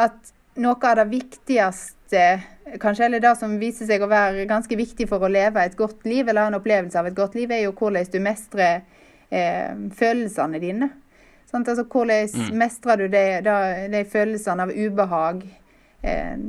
[0.00, 2.24] at noe av det viktigste
[2.80, 6.04] kanskje eller det som viser seg å være ganske viktig for å leve et godt
[6.08, 8.82] liv, eller ha en opplevelse av et godt liv, er jo hvordan du mestrer
[9.28, 10.90] eh, følelsene dine.
[11.50, 12.58] Sånn, altså, hvordan mm.
[12.58, 13.56] mestrer du de, de,
[13.90, 15.42] de, følelsene av ubehag?
[16.06, 16.44] Eh,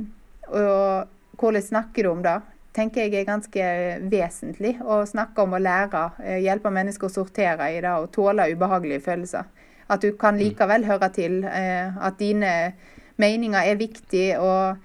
[0.52, 2.38] og hvordan snakker du om det?
[2.76, 3.72] Tenker jeg er ganske
[4.11, 4.76] vesentlig.
[4.82, 9.03] Å snakke om å lære, eh, hjelpe mennesker å sortere i det og tåle ubehagelige
[9.03, 9.43] følelser.
[9.89, 10.39] At du kan mm.
[10.39, 12.74] likevel høre til, eh, at dine
[13.17, 14.78] meninger er viktige, og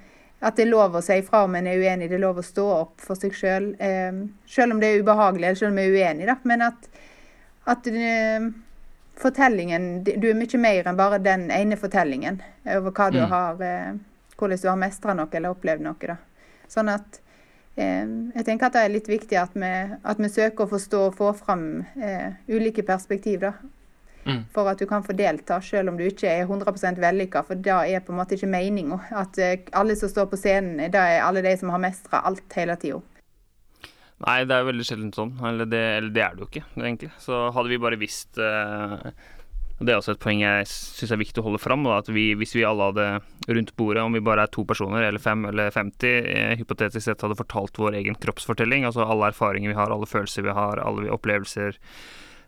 [0.42, 2.10] at det er lov å si ifra om en er uenig.
[2.10, 4.12] Det er lov å stå opp for seg sjøl, selv, eh,
[4.46, 6.26] selv om det er ubehagelig, eller selv om vi er uenige.
[6.26, 6.36] Da.
[6.42, 6.88] Men at,
[7.66, 7.86] at
[9.16, 13.30] fortellingen Du er mye mer enn bare den ene fortellingen over hva du mm.
[13.30, 13.54] har,
[14.36, 15.96] hvordan du har mestra noe eller opplevd noe.
[16.02, 16.18] Da.
[16.68, 17.22] Sånn at
[17.76, 19.70] jeg tenker at det er litt viktig at vi,
[20.00, 21.66] at vi søker å forstå og få fram
[22.48, 23.42] ulike perspektiv.
[23.42, 23.52] Da.
[24.26, 24.42] Mm.
[24.50, 27.44] For at du kan få delta, selv om du ikke er 100% vellykka.
[27.46, 28.98] For det er på en måte ikke meninga.
[29.22, 32.58] At eh, alle som står på scenen, det er alle de som har mestra alt
[32.58, 32.98] hele tida.
[34.26, 35.34] Nei, det er veldig sjelden sånn.
[35.46, 37.12] Eller det, eller det, er det jo ikke, egentlig.
[37.22, 39.12] Så hadde vi bare visst uh,
[39.76, 41.82] Det er også et poeng jeg syns er viktig å holde fram.
[41.84, 43.08] Da, at vi, hvis vi alle hadde
[43.50, 47.24] rundt bordet, om vi bare er to personer, eller fem eller 50, eh, hypotetisk sett
[47.24, 51.12] hadde fortalt vår egen kroppsfortelling, altså alle erfaringer vi har, alle følelser vi har, alle
[51.12, 51.76] opplevelser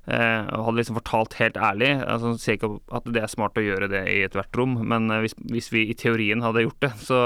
[0.08, 3.90] Eh, hadde liksom fortalt helt ærlig altså, Sier ikke at det er smart å gjøre
[3.92, 7.18] det i ethvert rom, men eh, hvis, hvis, vi i teorien hadde gjort det, så,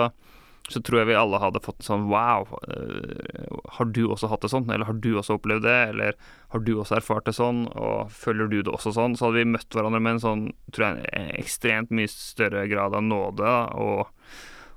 [0.74, 4.44] så tror jeg vi alle hadde fått en sånn wow, uh, har du også hatt
[4.44, 4.70] det sånn?
[4.70, 5.80] Eller har du også opplevd det?
[5.92, 6.16] Eller
[6.54, 7.66] har du også erfart det sånn?
[7.72, 9.16] Og føler du det også sånn?
[9.18, 13.04] Så hadde vi møtt hverandre med en sånn, tror jeg, ekstremt mye større grad av
[13.06, 13.52] nåde
[13.82, 14.10] og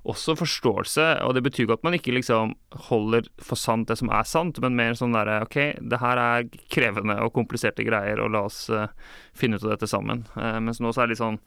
[0.05, 2.53] også forståelse, og det betyr ikke at man ikke liksom
[2.89, 6.49] holder for sant det som er sant, men mer sånn derre OK, det her er
[6.73, 8.85] krevende og kompliserte greier, og la oss uh,
[9.33, 10.25] finne ut av dette sammen.
[10.37, 11.41] Uh, mens nå så er det litt sånn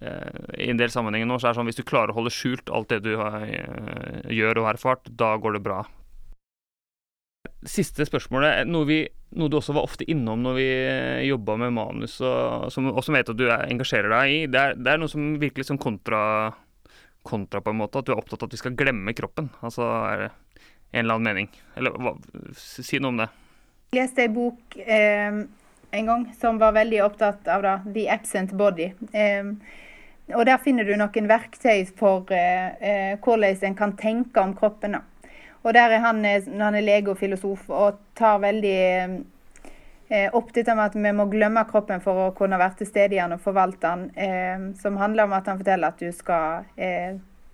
[0.00, 2.72] I en del sammenhenger nå så er det sånn hvis du klarer å holde skjult
[2.74, 3.46] alt det du har,
[4.32, 5.78] gjør og har erfart, da går det bra.
[7.66, 8.98] Siste spørsmålet, noe, vi,
[9.38, 10.68] noe du også var ofte innom når vi
[11.30, 14.92] jobba med manus, og som, og vet at du engasjerer deg i, det er, det
[14.92, 16.22] er noe som virkelig som kontra
[17.26, 19.50] kontra på en måte, at du er opptatt av at vi skal glemme kroppen.
[19.66, 20.30] Altså er det
[20.92, 21.48] en eller annen mening.
[21.78, 22.14] Eller hva,
[22.58, 23.28] si noe om det.
[23.94, 25.40] Jeg leste en bok eh,
[25.90, 28.92] en gang som var veldig opptatt av det, 'The Absent Body'.
[30.34, 34.96] Og Der finner du noen verktøy for eh, eh hvordan en kan tenke om kroppen.
[35.62, 39.24] Og der er han, eh, han er lege og filosof og tar veldig
[40.32, 43.32] opp dette med at vi må glemme kroppen for å kunne være til stede igjen
[43.32, 44.74] og forvalte den.
[44.78, 46.62] Som handler om at han forteller at du skal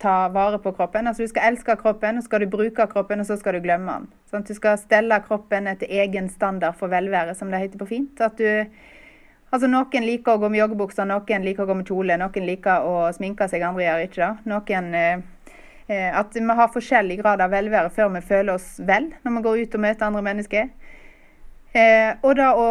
[0.03, 1.07] ta vare på kroppen.
[1.07, 3.99] Altså Du skal elske kroppen, og skal du bruke kroppen, og så skal du glemme
[3.99, 4.09] den.
[4.31, 8.21] Sånn Du skal stelle kroppen etter egen standard for velvære, som det heter på fint.
[8.21, 8.67] At du,
[9.51, 12.89] altså Noen liker å gå med joggebukser, noen liker å gå med kjole, noen liker
[12.89, 14.53] å sminke seg, andre gjør ikke det.
[14.53, 15.27] Noen eh,
[15.89, 19.45] eh, At vi har forskjellig grad av velvære før vi føler oss vel når vi
[19.49, 20.73] går ut og møter andre mennesker.
[21.73, 22.67] Eh, og da å,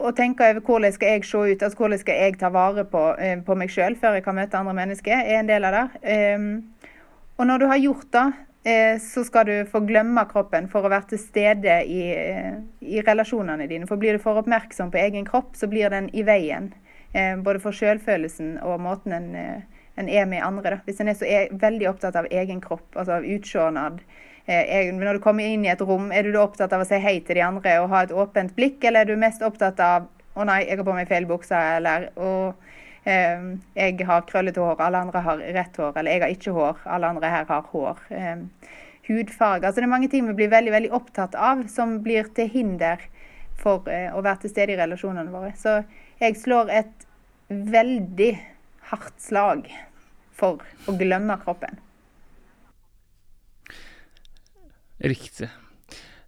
[0.00, 3.02] å, tenke over hvordan skal jeg se ut, altså hvordan skal jeg ta vare på,
[3.20, 5.84] eh, på meg sjøl før jeg kan møte andre mennesker, er en del av det.
[6.14, 6.46] Eh,
[7.40, 8.26] og når du har gjort det,
[8.70, 13.04] eh, så skal du få glemme kroppen for å være til stede i, eh, i
[13.06, 13.88] relasjonene dine.
[13.88, 16.72] For blir du for oppmerksom på egen kropp, så blir den i veien.
[17.10, 19.64] Både for selvfølelsen og måten en,
[19.96, 20.76] en er med andre.
[20.76, 20.80] Da.
[20.86, 24.00] Hvis en er så er veldig opptatt av egen kropp, altså av utsjånad,
[24.50, 26.98] Eh, når du kommer inn i et rom, er du da opptatt av å si
[26.98, 30.08] hei til de andre og ha et åpent blikk, eller er du mest opptatt av
[30.34, 32.30] å nei, jeg har på meg feil bukse, eller å
[33.04, 33.44] eh,
[33.76, 37.12] jeg har krøllete hår, alle andre har rett hår, eller jeg har ikke hår, alle
[37.14, 38.02] andre her har hår.
[38.10, 38.72] Eh,
[39.10, 39.66] hudfarge.
[39.66, 43.02] Altså det er mange ting vi blir veldig, veldig opptatt av som blir til hinder
[43.60, 45.52] for eh, å være til stede i relasjonene våre.
[45.58, 45.82] Så
[46.22, 47.06] jeg slår et
[47.50, 48.32] veldig
[48.90, 49.70] hardt slag
[50.36, 51.80] for å glemme kroppen.
[55.00, 55.48] Riktig.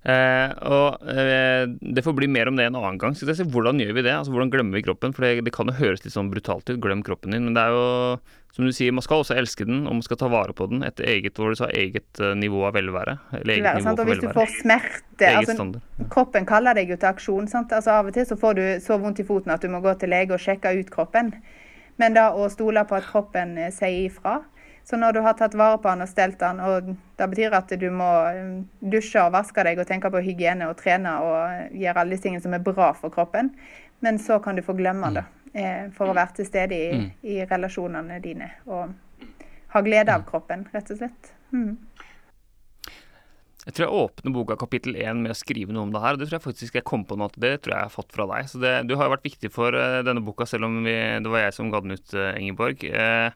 [0.02, 3.14] Eh, og eh, Det får bli mer om det en annen gang.
[3.14, 4.14] Si, hvordan gjør vi det?
[4.16, 5.14] Altså, Hvordan glemmer vi kroppen?
[5.14, 6.80] For det, det, kan jo høres litt sånn brutalt ut.
[6.82, 7.46] Glem kroppen din.
[7.46, 7.84] Men det er jo,
[8.56, 10.82] som du sier, man skal også elske den, og man skal ta vare på den
[10.86, 13.16] etter eget, sa, eget uh, nivå av velvære.
[13.38, 14.02] Eller eget nivå sant?
[14.02, 15.70] Og hvis du får smerte altså,
[16.12, 17.50] Kroppen kaller deg jo til aksjon.
[17.52, 17.72] sant?
[17.76, 19.94] Altså Av og til så får du så vondt i foten at du må gå
[20.00, 21.36] til lege og sjekke ut kroppen.
[22.00, 24.40] Men da å stole på at kroppen eh, sier ifra,
[24.84, 26.88] så når du har tatt vare på den og stelt den, og
[27.18, 30.80] det betyr at du må um, dusje og vaske deg og tenke på hygiene og
[30.80, 33.52] trene og gjøre alle de tingene som er bra for kroppen,
[34.02, 35.22] men så kan du få glemme det
[35.54, 37.06] eh, for å være til stede i, mm.
[37.22, 38.96] i relasjonene dine og
[39.72, 41.30] ha glede av kroppen, rett og slett.
[41.52, 41.76] Mm.
[43.62, 46.16] Jeg tror jeg åpner boka kapittel én med å skrive noe om det her.
[46.16, 47.44] og Det tror jeg faktisk jeg kom på noe til.
[47.44, 48.48] Det tror jeg har fått fra deg.
[48.50, 51.30] Så det, du har jo vært viktig for uh, denne boka, selv om vi, det
[51.30, 52.82] var jeg som ga den ut, uh, Ingeborg.
[52.90, 53.30] Uh,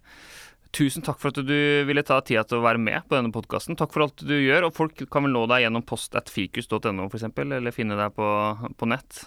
[0.76, 3.78] Tusen takk for at du ville ta tida til å være med på denne podkasten.
[3.78, 4.66] Takk for alt du gjør.
[4.68, 8.26] Og folk kan vel nå deg gjennom post.fikus.no f.eks., eller finne deg på,
[8.76, 9.22] på nett.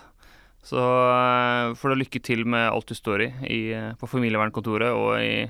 [0.65, 3.61] Så eh, får du lykke til med alt du står i, i
[3.97, 5.47] på familievernkontoret og i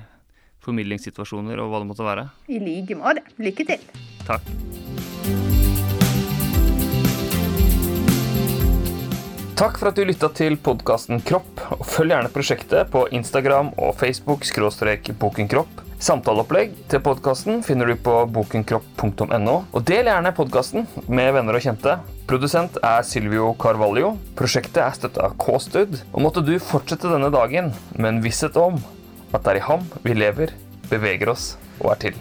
[0.64, 2.28] formidlingssituasjoner og hva det måtte være.
[2.48, 3.24] I like måte.
[3.40, 3.88] Lykke til.
[4.28, 4.50] Takk.
[9.60, 13.92] Takk for at du lytta til podkasten Kropp, og følg gjerne prosjektet på Instagram og
[14.00, 15.82] Facebook skråstrek bokenkropp.
[16.00, 19.56] Samtaleopplegg til podkasten finner du på bokenkropp.no.
[19.76, 21.98] Og del gjerne podkasten med venner og kjente.
[22.30, 24.14] Produsent er Silvio Carvalho.
[24.38, 25.98] Prosjektet er støtta av K-Stud.
[26.14, 28.80] Og måtte du fortsette denne dagen med en visshet om
[29.32, 30.54] at det er i ham vi lever,
[30.90, 32.16] beveger oss og er til.